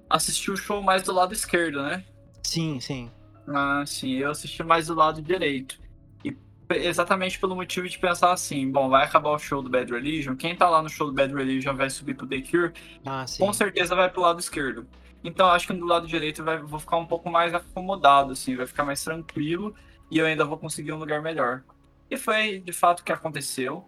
[0.10, 2.06] assistiu o show mais do lado esquerdo, né?
[2.42, 3.12] Sim, sim.
[3.48, 5.80] Ah, sim, eu assisti mais do lado direito.
[6.24, 6.36] E
[6.70, 10.56] exatamente pelo motivo de pensar assim, bom, vai acabar o show do Bad Religion, quem
[10.56, 12.74] tá lá no show do Bad Religion vai subir pro The Cure,
[13.06, 14.88] Ah, com certeza vai pro lado esquerdo.
[15.24, 18.66] Então acho que do lado direito vai, vou ficar um pouco mais acomodado, assim, vai
[18.66, 19.74] ficar mais tranquilo
[20.12, 21.64] e eu ainda vou conseguir um lugar melhor.
[22.10, 23.88] E foi de fato o que aconteceu.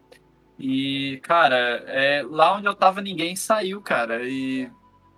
[0.57, 4.27] E, cara, é, lá onde eu tava ninguém saiu, cara.
[4.27, 4.71] E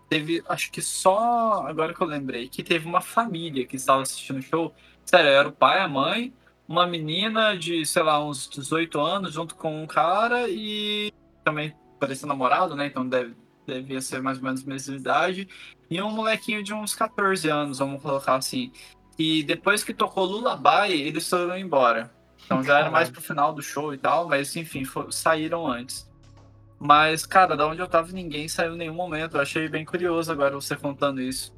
[0.10, 4.40] teve, acho que só agora que eu lembrei, que teve uma família que estava assistindo
[4.40, 4.74] o show.
[5.06, 6.34] Sério, era o pai, a mãe,
[6.68, 12.28] uma menina de, sei lá, uns 18 anos, junto com um cara e também parecia
[12.28, 12.88] namorado, né?
[12.88, 13.36] Então deve,
[13.66, 15.48] devia ser mais ou menos mesma idade.
[15.90, 18.72] E um molequinho de uns 14 anos, vamos colocar assim.
[19.18, 22.12] E depois que tocou Lullaby, eles foram embora.
[22.46, 26.07] Então já era mais pro final do show e tal, mas enfim, saíram antes.
[26.80, 29.38] Mas, cara, da onde eu tava, ninguém saiu em nenhum momento.
[29.38, 31.54] Eu achei bem curioso agora você contando isso.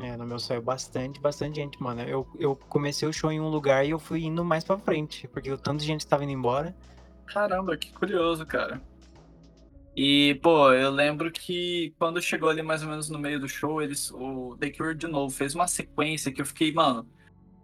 [0.00, 2.02] É, no meu saiu bastante, bastante gente, mano.
[2.02, 5.26] Eu, eu comecei o show em um lugar e eu fui indo mais pra frente,
[5.28, 6.76] porque o tanto de gente tava indo embora.
[7.26, 8.80] Caramba, que curioso, cara.
[9.96, 13.82] E, pô, eu lembro que quando chegou ali mais ou menos no meio do show,
[13.82, 17.04] eles, o The Cure de novo fez uma sequência que eu fiquei, mano,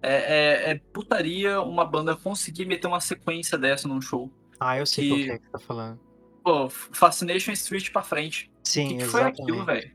[0.02, 4.28] é, é- é putaria uma banda conseguir meter uma sequência dessa num show.
[4.58, 6.00] Ah, eu sei Que- qual que é que você tá falando.
[6.44, 8.52] Pô, Fascination Street pra frente.
[8.62, 9.90] Sim, que, que foi aquilo, velho?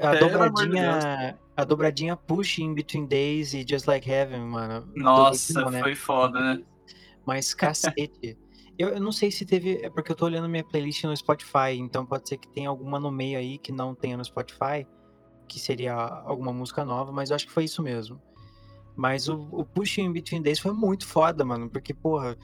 [0.00, 4.90] A- Pelo de dobradinha, a dobradinha Push in Between Days e Just Like Heaven, mano.
[4.94, 5.80] Nossa, né?
[5.80, 6.62] foi foda, né?
[7.26, 8.38] Mas cacete.
[8.78, 9.80] eu, eu não sei se teve.
[9.82, 13.00] É porque eu tô olhando minha playlist no Spotify, então pode ser que tenha alguma
[13.00, 14.86] no meio aí que não tenha no Spotify,
[15.48, 18.22] que seria alguma música nova, mas eu acho que foi isso mesmo.
[18.96, 22.34] Mas o, o Push in Between Days foi muito foda, mano, porque, porra,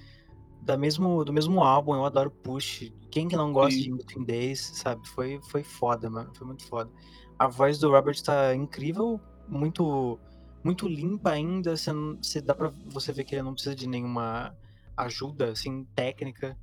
[0.63, 2.93] da mesmo, do mesmo álbum, eu adoro Push.
[3.11, 3.83] Quem que não gosta Sim.
[3.83, 5.07] de In Between Days, sabe?
[5.09, 6.91] Foi, foi foda, mano, foi muito foda.
[7.39, 10.19] A voz do Robert tá incrível, muito
[10.65, 11.91] muito limpa ainda, você,
[12.23, 14.57] você dá pra você ver que ele não precisa de nenhuma
[14.97, 16.57] ajuda, assim, técnica.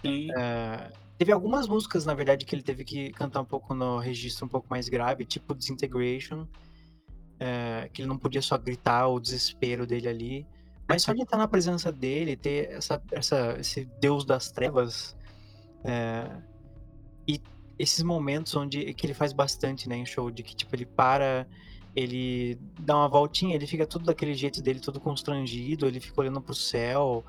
[0.00, 0.28] Sim.
[0.36, 4.46] É, teve algumas músicas, na verdade, que ele teve que cantar um pouco no registro
[4.46, 6.46] um pouco mais grave, tipo Disintegration,
[7.40, 10.46] é, que ele não podia só gritar o desespero dele ali.
[10.92, 15.16] Mas só de estar na presença dele, ter essa, essa, esse deus das trevas,
[15.84, 16.30] é,
[17.26, 17.40] e
[17.78, 21.46] esses momentos onde que ele faz bastante, né, em show, de que tipo ele para,
[21.94, 26.40] ele dá uma voltinha, ele fica tudo daquele jeito dele, todo constrangido, ele fica olhando
[26.40, 27.24] pro céu.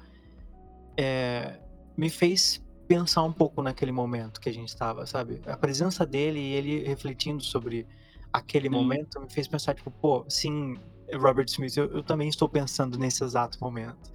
[0.98, 1.60] É,
[1.98, 5.42] me fez pensar um pouco naquele momento que a gente estava, sabe?
[5.46, 7.88] A presença dele e ele refletindo sobre
[8.32, 8.76] aquele Sim.
[8.76, 10.76] momento me fez pensar, tipo, pô, sim,
[11.14, 14.12] Robert Smith, eu, eu também estou pensando nesse exato momento.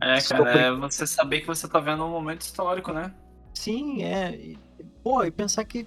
[0.00, 3.14] É, Estou cara, é você saber que você tá vendo um momento histórico, né?
[3.54, 4.54] Sim, é.
[5.02, 5.86] Pô, e pensar que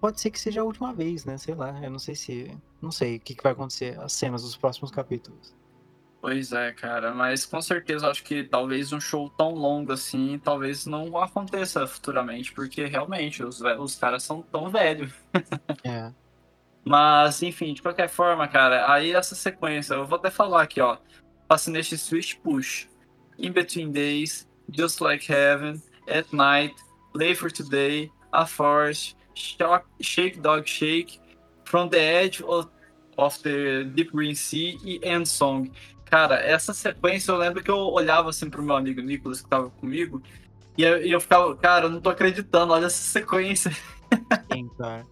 [0.00, 1.36] pode ser que seja a última vez, né?
[1.36, 2.56] Sei lá, eu não sei se.
[2.80, 5.54] Não sei o que, que vai acontecer, as cenas dos próximos capítulos.
[6.20, 10.86] Pois é, cara, mas com certeza acho que talvez um show tão longo assim, talvez
[10.86, 15.12] não aconteça futuramente, porque realmente os, os caras são tão velhos.
[15.82, 16.12] É.
[16.84, 20.98] Mas, enfim, de qualquer forma, cara, aí essa sequência, eu vou até falar aqui, ó.
[21.48, 22.88] Fascination Switch Push,
[23.38, 26.74] In Between Days, Just Like Heaven, At Night,
[27.12, 31.20] Play for Today, A Force, Shock, Shake Dog Shake,
[31.64, 32.68] From the Edge of,
[33.16, 35.70] of the Deep Green Sea e End Song.
[36.06, 39.70] Cara, essa sequência eu lembro que eu olhava assim pro meu amigo Nicolas que tava
[39.70, 40.22] comigo,
[40.76, 43.70] e eu, eu ficava, cara, eu não tô acreditando, olha essa sequência.
[44.52, 45.06] Sim, cara.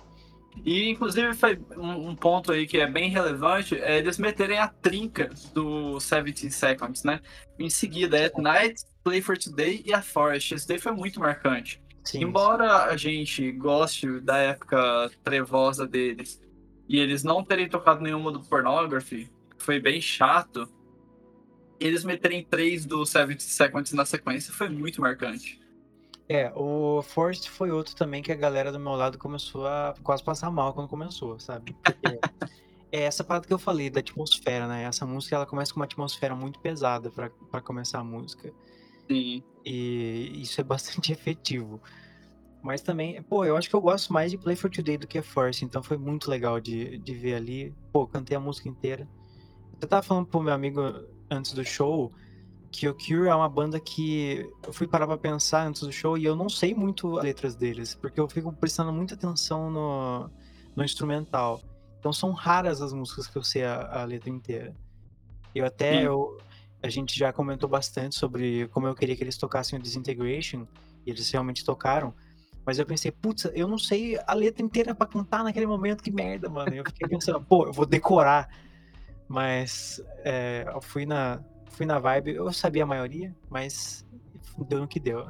[0.65, 4.69] E, inclusive, foi um, um ponto aí que é bem relevante, é eles meterem a
[4.69, 7.21] trinca do 17 Seconds, né?
[7.59, 10.55] Em seguida, At Night, Play for Today e a Forest.
[10.55, 11.81] Isso daí foi muito marcante.
[12.05, 16.41] Sim, Embora a gente goste da época trevosa deles
[16.89, 20.69] e eles não terem tocado nenhuma do Pornography, foi bem chato,
[21.79, 25.60] eles meterem três do 70 Seconds na sequência foi muito marcante.
[26.33, 30.23] É, o Forest foi outro também que a galera do meu lado começou a quase
[30.23, 31.75] passar mal quando começou, sabe?
[31.83, 32.21] Porque
[32.93, 34.85] é essa parada que eu falei da atmosfera, né?
[34.85, 38.55] Essa música ela começa com uma atmosfera muito pesada pra pra começar a música.
[39.09, 39.43] Sim.
[39.65, 41.81] E isso é bastante efetivo.
[42.63, 45.21] Mas também, pô, eu acho que eu gosto mais de Play for Today do que
[45.23, 47.75] Force, então foi muito legal de, de ver ali.
[47.93, 49.09] Pô, cantei a música inteira.
[49.81, 50.81] Eu tava falando pro meu amigo
[51.29, 52.13] antes do show
[52.71, 56.17] que o Cure é uma banda que eu fui parar pra pensar antes do show
[56.17, 60.31] e eu não sei muito as letras deles, porque eu fico prestando muita atenção no,
[60.77, 61.61] no instrumental.
[61.99, 64.75] Então são raras as músicas que eu sei a, a letra inteira.
[65.55, 66.05] Eu até, Sim.
[66.05, 66.39] eu,
[66.83, 70.67] a gente já comentou bastante sobre como eu queria que eles tocassem o Disintegration,
[71.05, 72.15] e eles realmente tocaram.
[72.65, 76.11] Mas eu pensei, putz, eu não sei a letra inteira pra cantar naquele momento, que
[76.11, 76.73] merda, mano.
[76.75, 78.49] Eu fiquei pensando, pô, eu vou decorar.
[79.27, 84.07] Mas é, eu fui na, fui na vibe, eu sabia a maioria, mas
[84.69, 85.27] deu no que deu.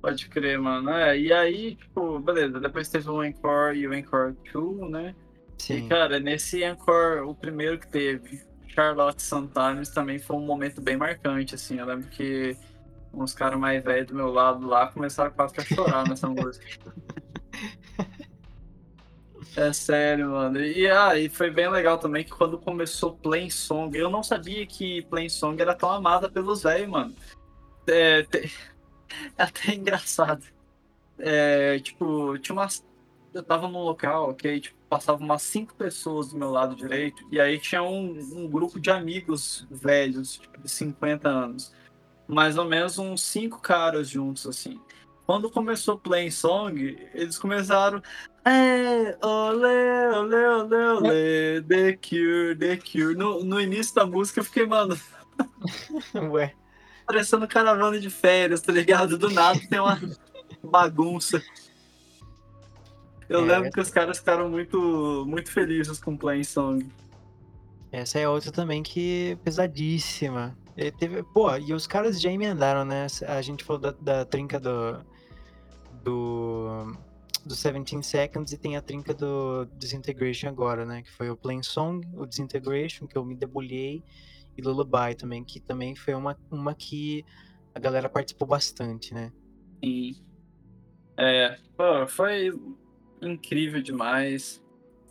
[0.00, 0.90] Pode crer, mano.
[0.90, 5.14] É, e aí, tipo, beleza, depois teve o Encore e o Encore 2, né?
[5.58, 10.80] E, Sim, cara, nesse Encore, o primeiro que teve, Charlotte Sometimes, também foi um momento
[10.80, 11.78] bem marcante, assim.
[11.78, 12.56] Eu lembro que
[13.12, 16.66] uns caras mais velhos do meu lado lá começaram quase que a chorar nessa música.
[19.54, 20.60] É sério, mano.
[20.60, 25.02] E aí foi bem legal também que quando começou Plain Song, eu não sabia que
[25.02, 27.14] Plain Song era tão amada pelos velhos, mano.
[27.86, 28.50] É, te-
[29.36, 30.42] é até engraçado.
[31.18, 32.84] É, tipo, tinha umas.
[33.34, 34.60] Eu tava num local, ok?
[34.60, 38.78] Tipo, passavam umas cinco pessoas do meu lado direito, e aí tinha um, um grupo
[38.78, 41.72] de amigos velhos, tipo, de 50 anos.
[42.28, 44.80] Mais ou menos uns cinco caras juntos, assim.
[45.26, 46.78] Quando começou Plain Song,
[47.14, 48.02] eles começaram.
[48.44, 53.14] É, olê, olê, olê, olê, The Cure, The Cure.
[53.14, 54.98] No, no início da música eu fiquei, mano,
[56.32, 56.52] ué.
[57.06, 59.16] parecendo caravana de férias, tá ligado?
[59.16, 60.00] Do nada tem uma
[60.62, 61.40] bagunça.
[63.28, 63.46] Eu É.
[63.46, 66.86] lembro que os caras ficaram muito, muito felizes com Plain Song.
[67.92, 70.56] Essa é outra também que pesadíssima.
[70.76, 73.06] E teve, pô, e os caras já emendaram, né?
[73.28, 74.98] A gente falou da, da trinca do.
[76.02, 76.96] Do.
[77.44, 81.02] Do 17 Seconds e tem a trinca do Disintegration agora, né?
[81.02, 84.02] Que foi o Plain Song, o Disintegration, que eu me debulhei,
[84.56, 87.24] e Lullaby também, que também foi uma, uma que
[87.74, 89.32] a galera participou bastante, né?
[89.82, 90.16] E,
[91.16, 92.52] é, pô, foi
[93.20, 94.62] incrível demais.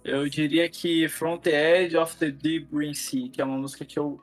[0.04, 3.86] Eu diria que From the Edge of the Deep Green Sea, que é uma música
[3.86, 4.22] que eu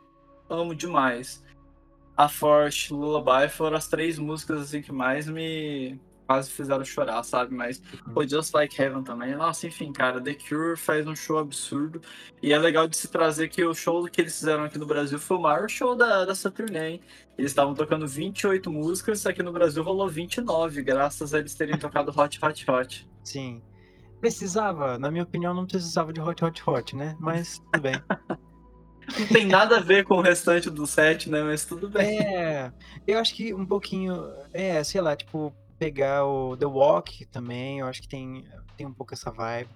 [0.48, 1.44] amo demais.
[2.16, 7.54] A Force, Lullaby foram as três músicas assim que mais me quase fizeram chorar, sabe?
[7.54, 9.34] Mas foi Just Like Heaven também.
[9.34, 12.02] Nossa, enfim, cara, The Cure faz um show absurdo.
[12.42, 15.18] E é legal de se trazer que o show que eles fizeram aqui no Brasil
[15.18, 17.00] foi o maior show da, dessa turnê, hein?
[17.38, 22.12] Eles estavam tocando 28 músicas, aqui no Brasil rolou 29, graças a eles terem tocado
[22.14, 23.08] Hot Hot Hot.
[23.24, 23.62] Sim.
[24.20, 27.16] Precisava, na minha opinião, não precisava de Hot Hot Hot, né?
[27.18, 27.94] Mas tudo bem.
[29.18, 31.42] Não tem nada a ver com o restante do set, né?
[31.42, 32.20] Mas tudo bem.
[32.20, 32.70] É,
[33.06, 34.22] eu acho que um pouquinho,
[34.52, 38.44] é, sei lá, tipo, pegar o The Walk também, eu acho que tem,
[38.76, 39.70] tem um pouco essa vibe.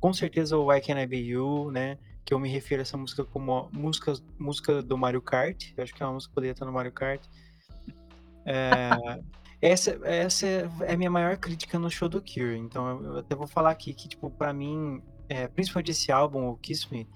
[0.00, 1.98] Com certeza o Why Can I Be You, né?
[2.24, 5.72] Que eu me refiro a essa música como música, música do Mario Kart.
[5.76, 7.22] Eu acho que é uma música que poderia estar no Mario Kart.
[8.44, 8.90] É,
[9.60, 12.58] essa, essa é a minha maior crítica no show do Cure.
[12.58, 16.56] Então eu até vou falar aqui que, tipo, pra mim, é, principalmente esse álbum, o
[16.56, 17.08] Kiss Me,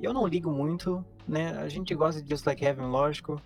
[0.00, 1.50] eu não ligo muito, né?
[1.58, 3.40] A gente gosta de Just Like Heaven, lógico.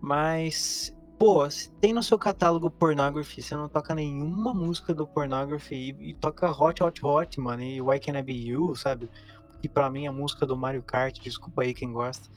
[0.00, 5.74] Mas, pô, se tem no seu catálogo Pornography, você não toca nenhuma música do Pornography
[5.74, 9.10] e, e toca Hot Hot Hot, mano, e Why Can I Be You, sabe?
[9.60, 12.28] Que pra mim é a música do Mario Kart, desculpa aí quem gosta.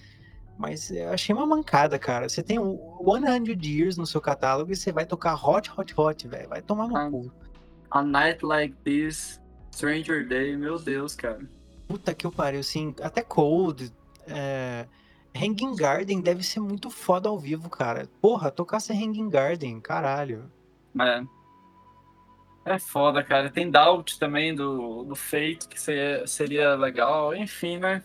[0.58, 2.28] Mas eu achei uma mancada, cara.
[2.28, 6.28] Você tem o 100 Years no seu catálogo e você vai tocar Hot, Hot, Hot,
[6.28, 6.50] velho.
[6.50, 7.32] Vai tomar no cu.
[7.90, 9.42] A Night Like This,
[9.74, 11.42] Stranger Day, meu Deus, cara.
[11.88, 13.92] Puta que eu pariu, assim, até Cold,
[14.28, 14.88] é...
[15.36, 18.08] Hanging Garden deve ser muito foda ao vivo, cara.
[18.22, 20.52] Porra, tocasse Hanging Garden, caralho.
[21.00, 21.24] É.
[22.66, 23.50] É foda, cara.
[23.50, 28.04] Tem Doubt também do, do Fate, que seria, seria legal, enfim, né?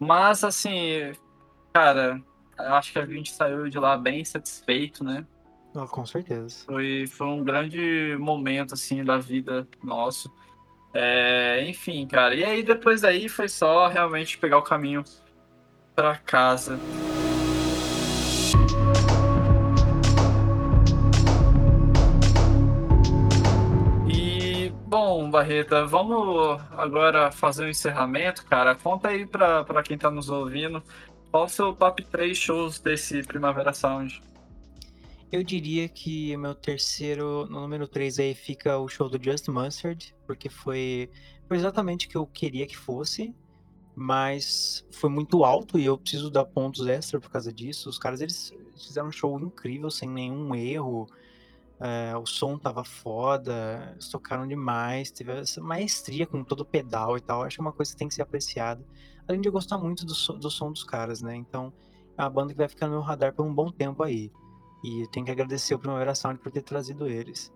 [0.00, 1.12] Mas, assim,
[1.72, 2.20] cara,
[2.56, 5.24] acho que a gente saiu de lá bem satisfeito, né?
[5.76, 6.64] Ah, com certeza.
[6.64, 10.32] Foi, foi um grande momento, assim, da vida nosso.
[10.92, 12.34] É, enfim, cara.
[12.34, 15.04] E aí, depois daí, foi só realmente pegar o caminho
[15.98, 16.78] pra casa.
[24.08, 28.76] E, bom, Barreta, vamos agora fazer o encerramento, cara.
[28.76, 30.80] Conta aí pra, pra quem tá nos ouvindo,
[31.32, 34.22] qual o seu top 3 shows desse Primavera Sound?
[35.32, 40.14] Eu diria que meu terceiro, no número 3 aí fica o show do Just Mustard,
[40.28, 41.10] porque foi,
[41.48, 43.34] foi exatamente o que eu queria que fosse,
[43.98, 47.88] mas foi muito alto e eu preciso dar pontos extra por causa disso.
[47.88, 51.06] Os caras eles fizeram um show incrível, sem nenhum erro.
[51.80, 57.16] é, o som tava foda, eles tocaram demais, teve essa maestria com todo o pedal
[57.16, 57.42] e tal.
[57.42, 58.84] Acho que é uma coisa que tem que ser apreciada.
[59.28, 61.34] Além de eu gostar muito do, do som dos caras, né?
[61.36, 61.72] Então
[62.16, 64.30] é uma banda que vai ficar no meu radar por um bom tempo aí.
[64.84, 67.52] E tenho que agradecer o Primavera Sound por ter trazido eles.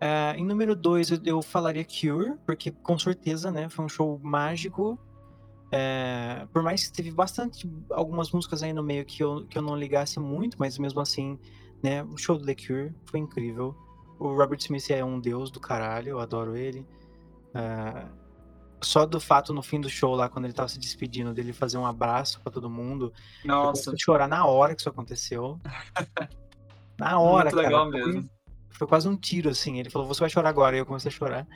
[0.00, 4.18] É, em número 2, eu, eu falaria Cure, porque com certeza, né, foi um show
[4.22, 4.98] mágico.
[5.70, 9.62] É, por mais que teve bastante, algumas músicas aí no meio que eu, que eu
[9.62, 11.38] não ligasse muito, mas mesmo assim,
[11.82, 13.76] né, o show do The Cure foi incrível.
[14.18, 16.86] O Robert Smith é um deus do caralho, eu adoro ele.
[17.54, 18.06] É,
[18.80, 21.78] só do fato no fim do show lá, quando ele tava se despedindo, dele fazer
[21.78, 23.12] um abraço pra todo mundo,
[23.44, 25.60] eu Nossa, a chorar na hora que isso aconteceu.
[26.98, 27.68] Na hora, muito cara.
[27.68, 28.30] legal Foi- mesmo.
[28.70, 29.78] Foi quase um tiro, assim.
[29.78, 30.76] Ele falou, você vai chorar agora.
[30.76, 31.46] E eu comecei a chorar.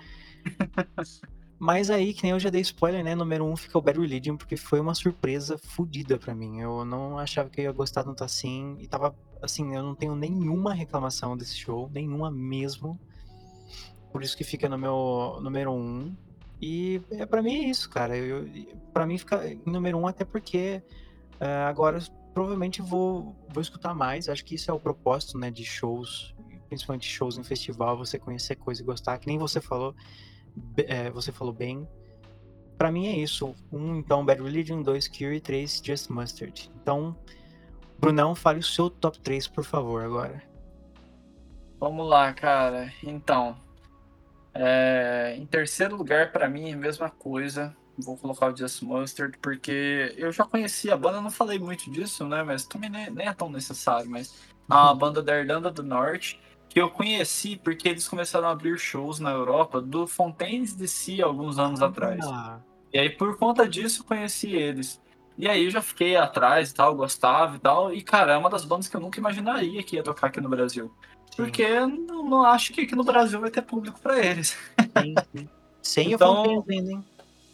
[1.62, 3.14] Mas aí, que nem eu já dei spoiler, né?
[3.14, 6.58] Número um fica o Bad Religion, porque foi uma surpresa fodida pra mim.
[6.58, 8.76] Eu não achava que eu ia gostar tanto assim.
[8.80, 11.88] E tava, assim, eu não tenho nenhuma reclamação desse show.
[11.94, 12.98] Nenhuma mesmo.
[14.10, 16.12] Por isso que fica no meu número um.
[16.60, 18.16] E é, pra mim é isso, cara.
[18.16, 18.44] Eu,
[18.92, 20.82] pra mim fica em número um, até porque
[21.38, 22.00] é, agora
[22.34, 24.28] provavelmente vou, vou escutar mais.
[24.28, 26.34] Acho que isso é o propósito, né, de shows,
[26.68, 29.94] principalmente shows em festival, você conhecer coisa e gostar, que nem você falou,
[30.76, 31.88] é, você falou bem.
[32.76, 33.54] Pra mim é isso.
[33.72, 36.70] Um, então, Bad Religion, dois, Cure, três, Just Mustard.
[36.80, 37.16] Então,
[37.98, 40.42] Brunão, fale o seu top 3, por favor, agora.
[41.78, 42.92] Vamos lá, cara.
[43.02, 43.56] Então,
[44.54, 47.76] é, em terceiro lugar, pra mim, é a mesma coisa.
[47.96, 52.26] Vou colocar o Just Mustard, porque eu já conhecia a banda, não falei muito disso,
[52.26, 52.42] né?
[52.42, 54.10] Mas também nem, nem é tão necessário.
[54.10, 54.34] Mas
[54.68, 56.40] uma banda da Irlanda do Norte
[56.72, 61.58] que eu conheci porque eles começaram a abrir shows na Europa do Fontaines DC alguns
[61.58, 62.24] anos atrás.
[62.26, 62.58] Ah,
[62.92, 65.00] E aí, por conta disso, eu conheci eles.
[65.36, 67.92] E aí, eu já fiquei atrás e tal, gostava e tal.
[67.92, 70.48] E, cara, é uma das bandas que eu nunca imaginaria que ia tocar aqui no
[70.48, 70.90] Brasil.
[71.30, 74.56] sim, Porque eu não, não acho que aqui no Brasil vai ter público pra eles.
[74.98, 75.48] sim, sim.
[75.82, 77.04] Sem Então- o Fontaines ainda, hein?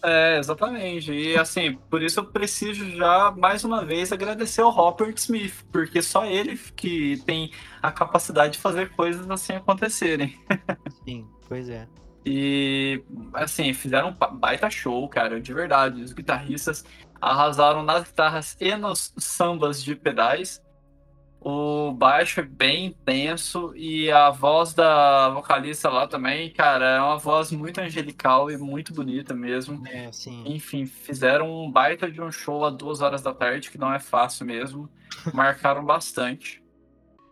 [0.03, 1.13] É, exatamente.
[1.13, 6.01] E assim, por isso eu preciso já, mais uma vez, agradecer ao Robert Smith, porque
[6.03, 7.51] só ele que tem
[7.83, 10.39] a capacidade de fazer coisas assim acontecerem.
[11.05, 11.89] Sim, pois é.
[12.25, 13.03] E
[13.35, 16.03] assim, fizeram um ba- baita show, cara, de verdade.
[16.03, 16.85] Os guitarristas
[17.21, 20.63] arrasaram nas guitarras e nos sambas de pedais.
[21.41, 27.17] O baixo é bem intenso e a voz da vocalista lá também, cara, é uma
[27.17, 29.87] voz muito angelical e muito bonita mesmo.
[29.87, 30.43] É, sim.
[30.47, 34.01] Enfim, fizeram um baita de um show às duas horas da tarde, que não é
[34.01, 34.91] fácil mesmo.
[35.33, 36.63] Marcaram bastante.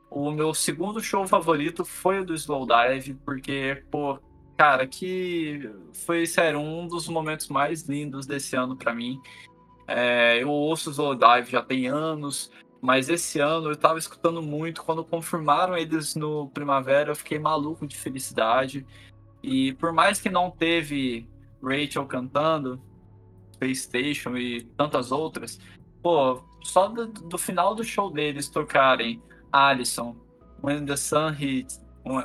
[0.08, 4.20] O meu segundo show favorito foi o do Slowdive, porque, pô,
[4.56, 9.20] cara, que foi, sério, um dos momentos mais lindos desse ano pra mim.
[9.88, 12.50] É, eu ouço o Slowdive já tem anos,
[12.80, 14.82] mas esse ano eu tava escutando muito.
[14.82, 18.86] Quando confirmaram eles no Primavera, eu fiquei maluco de felicidade.
[19.42, 21.28] E por mais que não teve
[21.62, 22.80] Rachel cantando,
[23.54, 25.58] Space Station e tantas outras,
[26.02, 30.16] pô, só do, do final do show deles tocarem Alisson,
[30.62, 31.80] When the Sun Hits,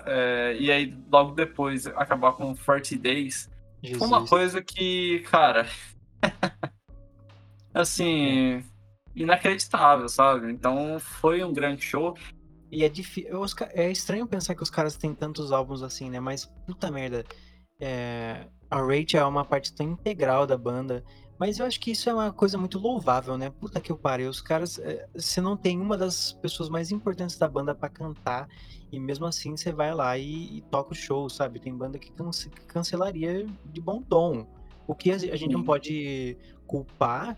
[0.06, 3.50] é, e aí logo depois acabar com 40 Days,
[3.82, 3.98] Jesus.
[3.98, 5.68] foi uma coisa que, cara,
[7.74, 8.71] assim, é.
[9.16, 10.52] Inacreditável, sabe?
[10.52, 12.16] Então foi um grande show.
[12.72, 13.32] E é difícil.
[13.74, 16.20] É estranho pensar que os caras têm tantos álbuns assim, né?
[16.20, 17.26] Mas, puta merda.
[17.80, 18.48] É...
[18.70, 21.04] A Rachel é uma parte tão integral da banda.
[21.38, 23.50] Mas eu acho que isso é uma coisa muito louvável, né?
[23.50, 24.28] Puta que eu parei.
[24.28, 24.80] Os caras.
[24.80, 25.06] É...
[25.14, 28.48] Você não tem uma das pessoas mais importantes da banda para cantar.
[28.90, 31.60] E mesmo assim você vai lá e, e toca o show, sabe?
[31.60, 32.50] Tem banda que, cance...
[32.50, 34.48] que cancelaria de bom tom.
[34.88, 37.38] O que a gente não pode culpar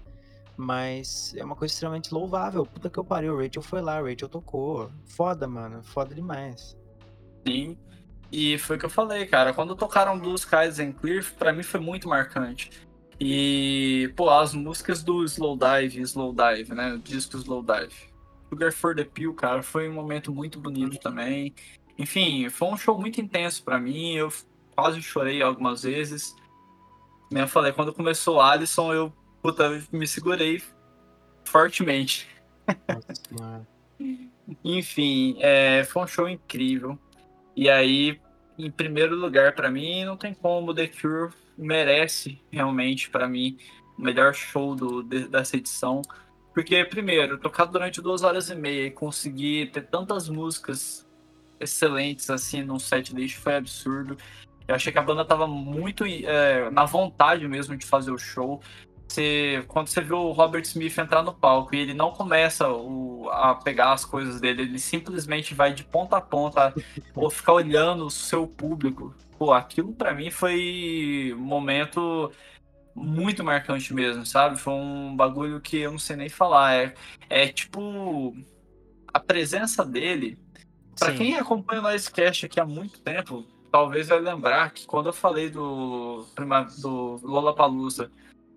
[0.57, 2.65] mas é uma coisa extremamente louvável.
[2.65, 4.91] Puta que eu parei, o Rachel foi lá, o Rachel tocou.
[5.05, 5.84] Foda, mano.
[5.84, 6.77] Foda demais.
[7.47, 7.77] Sim.
[8.31, 9.53] E foi o que eu falei, cara.
[9.53, 12.71] Quando tocaram Blue Skies and Clear, pra mim foi muito marcante.
[13.19, 16.93] E, pô, as músicas do Slow Dive, Slow Dive, né?
[16.93, 17.93] O disco Slow Dive.
[18.49, 21.53] Sugar for the Pill, cara, foi um momento muito bonito também.
[21.97, 24.13] Enfim, foi um show muito intenso para mim.
[24.13, 24.31] Eu
[24.75, 26.35] quase chorei algumas vezes.
[27.31, 29.13] Eu falei, quando começou Alisson, eu
[29.44, 30.64] puta, me segurei
[31.44, 32.28] fortemente.
[34.64, 36.98] Enfim, é, foi um show incrível.
[37.53, 38.20] E aí,
[38.57, 40.74] em primeiro lugar, para mim, não tem como.
[40.74, 43.57] The Cure merece realmente, para mim,
[43.98, 46.02] o melhor show do, de, dessa edição.
[46.53, 51.06] Porque, primeiro, tocar durante duas horas e meia e conseguir ter tantas músicas
[51.60, 54.18] excelentes assim num set list foi absurdo.
[54.68, 58.61] Eu achei que a banda tava muito é, na vontade mesmo de fazer o show
[59.07, 63.30] você, quando você vê o Robert Smith entrar no palco e ele não começa o,
[63.30, 66.73] a pegar as coisas dele, ele simplesmente vai de ponta a ponta
[67.15, 69.13] ou ficar olhando o seu público.
[69.38, 72.31] Pô, aquilo para mim foi um momento
[72.95, 74.57] muito marcante mesmo, sabe?
[74.57, 76.73] Foi um bagulho que eu não sei nem falar.
[76.73, 76.93] É,
[77.30, 78.35] é tipo
[79.13, 80.39] a presença dele.
[80.97, 85.13] Para quem acompanha o Noisecast aqui há muito tempo, talvez vai lembrar que quando eu
[85.13, 86.25] falei do,
[86.81, 88.11] do Lollapalooza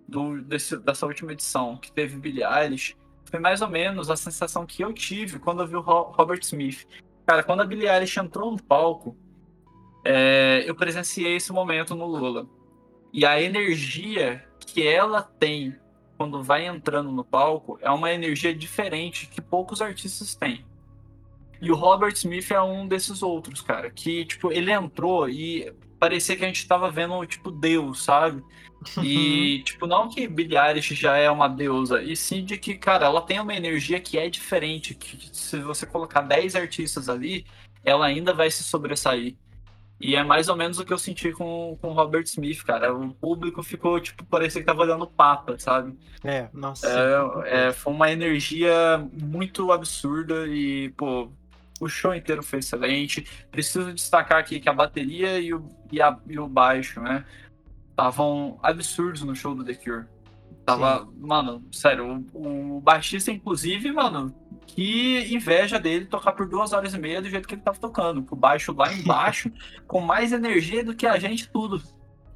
[0.07, 4.65] do, desse, dessa última edição, que teve Billie Eilish, foi mais ou menos a sensação
[4.65, 6.87] que eu tive quando eu vi o Robert Smith.
[7.25, 9.17] Cara, quando a Billie Eilish entrou no palco,
[10.05, 12.47] é, eu presenciei esse momento no Lula.
[13.11, 15.75] E a energia que ela tem
[16.17, 20.65] quando vai entrando no palco é uma energia diferente que poucos artistas têm.
[21.61, 26.35] E o Robert Smith é um desses outros, cara, que, tipo, ele entrou e parecia
[26.35, 28.43] que a gente tava vendo, tipo, Deus, sabe?
[29.01, 33.05] E, tipo, não que Billie Eilish já é uma deusa, e sim de que, cara,
[33.07, 37.45] ela tem uma energia que é diferente, que se você colocar 10 artistas ali,
[37.83, 39.35] ela ainda vai se sobressair.
[39.99, 42.93] E é mais ou menos o que eu senti com o Robert Smith, cara.
[42.93, 45.97] O público ficou, tipo, parecia que tava olhando o Papa, sabe?
[46.23, 46.87] É, nossa.
[46.87, 51.31] É, é, foi uma energia muito absurda e, pô,
[51.79, 53.27] o show inteiro foi excelente.
[53.51, 57.25] Preciso destacar aqui que a bateria e o, e a, e o baixo, né?
[57.97, 60.05] estavam absurdos no show do The Cure.
[60.63, 61.13] Tava, Sim.
[61.19, 64.35] mano, sério, o, o, baixista, inclusive, mano,
[64.67, 68.21] que inveja dele tocar por duas horas e meia do jeito que ele tava tocando.
[68.21, 69.49] Com o baixo lá embaixo,
[69.87, 71.81] com mais energia do que a gente, tudo.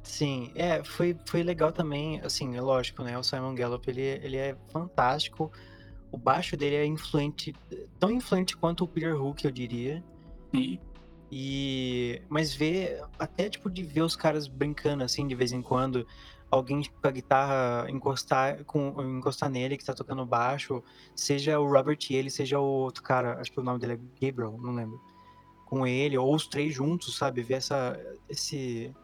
[0.02, 3.16] Sim, é, foi, foi legal também, assim, é lógico, né?
[3.16, 5.52] O Simon Gallup, ele, ele é fantástico.
[6.12, 7.54] O baixo dele é influente,
[7.98, 10.04] tão influente quanto o Peter Hook, eu diria.
[10.54, 10.78] Sim.
[11.34, 16.06] E mas ver até tipo de ver os caras brincando assim de vez em quando,
[16.50, 20.84] alguém com a guitarra encostar com encostar nele que tá tocando baixo,
[21.16, 24.58] seja o Robert ele, seja o outro cara, acho que o nome dele é Gabriel,
[24.60, 25.00] não lembro.
[25.64, 27.42] Com ele ou os três juntos, sabe?
[27.42, 27.98] Ver essa
[28.28, 28.94] esse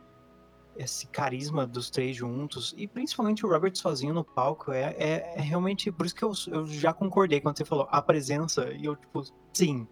[0.78, 5.40] esse carisma dos três juntos e principalmente o Robert sozinho no palco é, é, é
[5.40, 8.94] realmente por isso que eu, eu já concordei quando você falou a presença e eu
[8.96, 9.86] tipo sim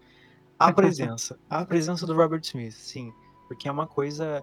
[0.59, 1.39] a presença.
[1.49, 3.13] a presença do Robert Smith, sim.
[3.49, 4.43] Porque é uma coisa.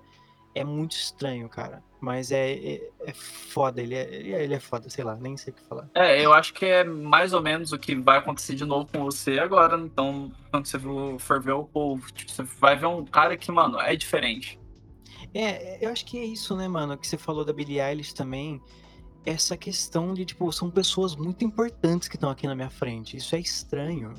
[0.55, 1.83] É muito estranho, cara.
[1.99, 5.55] Mas é, é, é foda, ele é, ele é foda, sei lá, nem sei o
[5.55, 5.89] que falar.
[5.95, 9.03] É, eu acho que é mais ou menos o que vai acontecer de novo com
[9.03, 9.77] você agora.
[9.77, 10.77] Então, quando você
[11.17, 14.59] for ver o povo, tipo, você vai ver um cara que, mano, é diferente.
[15.33, 16.97] É, eu acho que é isso, né, mano?
[16.97, 18.61] Que você falou da Billie Eilish também.
[19.25, 23.17] Essa questão de, tipo, são pessoas muito importantes que estão aqui na minha frente.
[23.17, 24.13] Isso é estranho.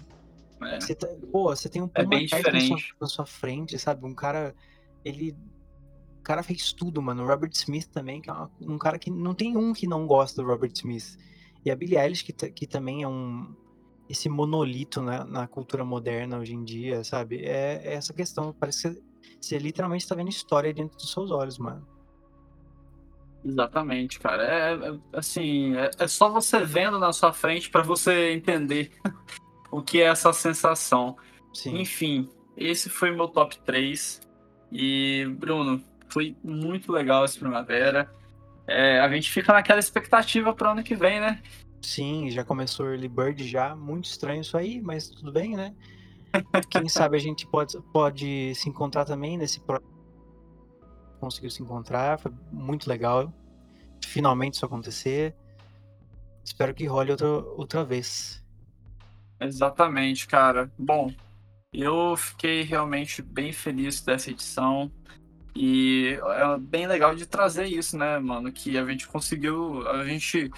[0.63, 0.81] É.
[0.81, 2.71] Você tá, pô, você tem um é bem diferente.
[2.71, 4.05] Na sua, na sua, frente, sabe?
[4.05, 4.55] Um cara.
[5.05, 5.37] Ele.
[6.19, 7.23] O cara fez tudo, mano.
[7.23, 10.43] O Robert Smith também, que é um cara que não tem um que não gosta
[10.43, 11.19] do Robert Smith.
[11.65, 13.55] E a Billie Eilish, que, que também é um.
[14.09, 17.45] Esse monolito na, na cultura moderna hoje em dia, sabe?
[17.45, 18.55] É, é essa questão.
[18.59, 19.03] Parece que
[19.45, 21.87] você, literalmente tá vendo história dentro dos seus olhos, mano.
[23.45, 24.43] Exatamente, cara.
[24.43, 28.91] É, é assim, é, é, só você vendo na sua frente para você entender
[29.71, 31.17] o que é essa sensação.
[31.53, 31.81] Sim.
[31.81, 34.21] Enfim, esse foi meu top 3.
[34.73, 38.11] E, Bruno, foi muito legal esse primavera.
[38.67, 41.43] É, a gente fica naquela expectativa para ano que vem, né?
[41.83, 43.77] Sim, já começou Early Bird já.
[43.77, 45.75] Muito estranho isso aí, mas tudo bem, né?
[46.71, 49.83] Quem sabe a gente pode, pode se encontrar também nesse pro...
[51.21, 53.33] Conseguiu se encontrar, foi muito legal.
[54.05, 55.35] Finalmente isso acontecer.
[56.45, 58.45] Espero que role outra, outra vez.
[59.41, 60.71] Exatamente, cara.
[60.79, 61.11] Bom,
[61.73, 64.91] eu fiquei realmente bem feliz dessa edição.
[65.57, 68.53] E é bem legal de trazer isso, né, mano?
[68.53, 69.87] Que a gente conseguiu.
[69.89, 70.51] A gente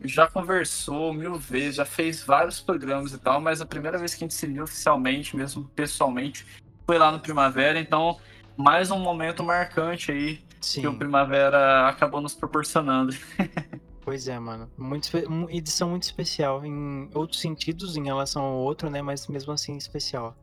[0.00, 4.24] já conversou mil vezes, já fez vários programas e tal, mas a primeira vez que
[4.24, 6.46] a gente se viu oficialmente, mesmo pessoalmente,
[6.86, 7.78] foi lá no Primavera.
[7.78, 8.18] Então,
[8.56, 10.82] mais um momento marcante aí Sim.
[10.82, 13.14] que o Primavera acabou nos proporcionando.
[14.08, 14.70] Pois é, mano.
[14.78, 15.10] Muito,
[15.50, 19.02] edição muito especial em outros sentidos em relação ao outro, né?
[19.02, 20.34] Mas mesmo assim especial.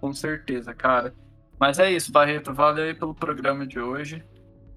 [0.00, 1.14] Com certeza, cara.
[1.60, 2.54] Mas é isso, Barreto.
[2.54, 4.24] Valeu aí pelo programa de hoje.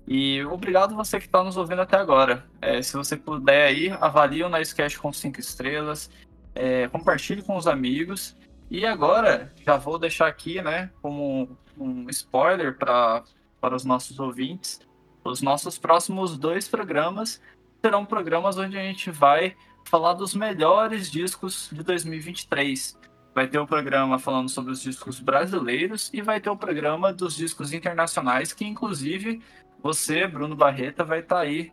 [0.08, 2.46] E obrigado você que está nos ouvindo até agora.
[2.62, 6.10] É, se você puder aí, avalie o Nicecast com cinco estrelas,
[6.54, 8.36] é, compartilhe com os amigos.
[8.70, 13.24] E agora, já vou deixar aqui, né, como um spoiler para
[13.66, 14.80] para os nossos ouvintes.
[15.24, 17.42] Os nossos próximos dois programas
[17.84, 19.56] serão programas onde a gente vai
[19.86, 22.96] falar dos melhores discos de 2023.
[23.34, 27.36] Vai ter o programa falando sobre os discos brasileiros e vai ter o programa dos
[27.36, 29.42] discos internacionais, que inclusive
[29.82, 31.72] você, Bruno Barreta, vai estar tá aí.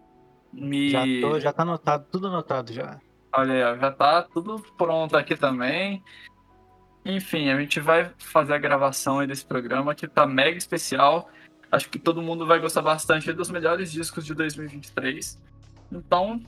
[0.53, 0.91] Me...
[0.91, 3.01] Já, tô, já tá anotado, tudo anotado já.
[3.35, 6.03] Olha aí, já tá tudo pronto aqui também.
[7.05, 11.29] Enfim, a gente vai fazer a gravação aí desse programa que tá mega especial.
[11.71, 15.41] Acho que todo mundo vai gostar bastante dos melhores discos de 2023.
[15.91, 16.41] Então,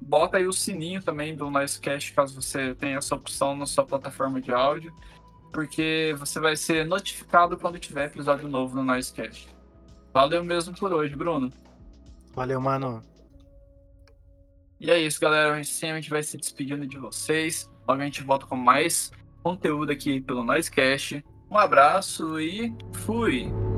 [0.00, 4.40] bota aí o sininho também do Nicecast, caso você tenha essa opção na sua plataforma
[4.40, 4.94] de áudio,
[5.52, 9.51] porque você vai ser notificado quando tiver episódio novo no Nicecast.
[10.12, 11.50] Valeu mesmo por hoje, Bruno.
[12.34, 13.02] Valeu, mano.
[14.80, 15.54] E é isso, galera.
[15.54, 17.70] A gente, a gente vai se despedindo de vocês.
[17.86, 19.10] Logo a gente volta com mais
[19.42, 21.24] conteúdo aqui pelo Nicecast.
[21.50, 23.71] Um abraço e fui!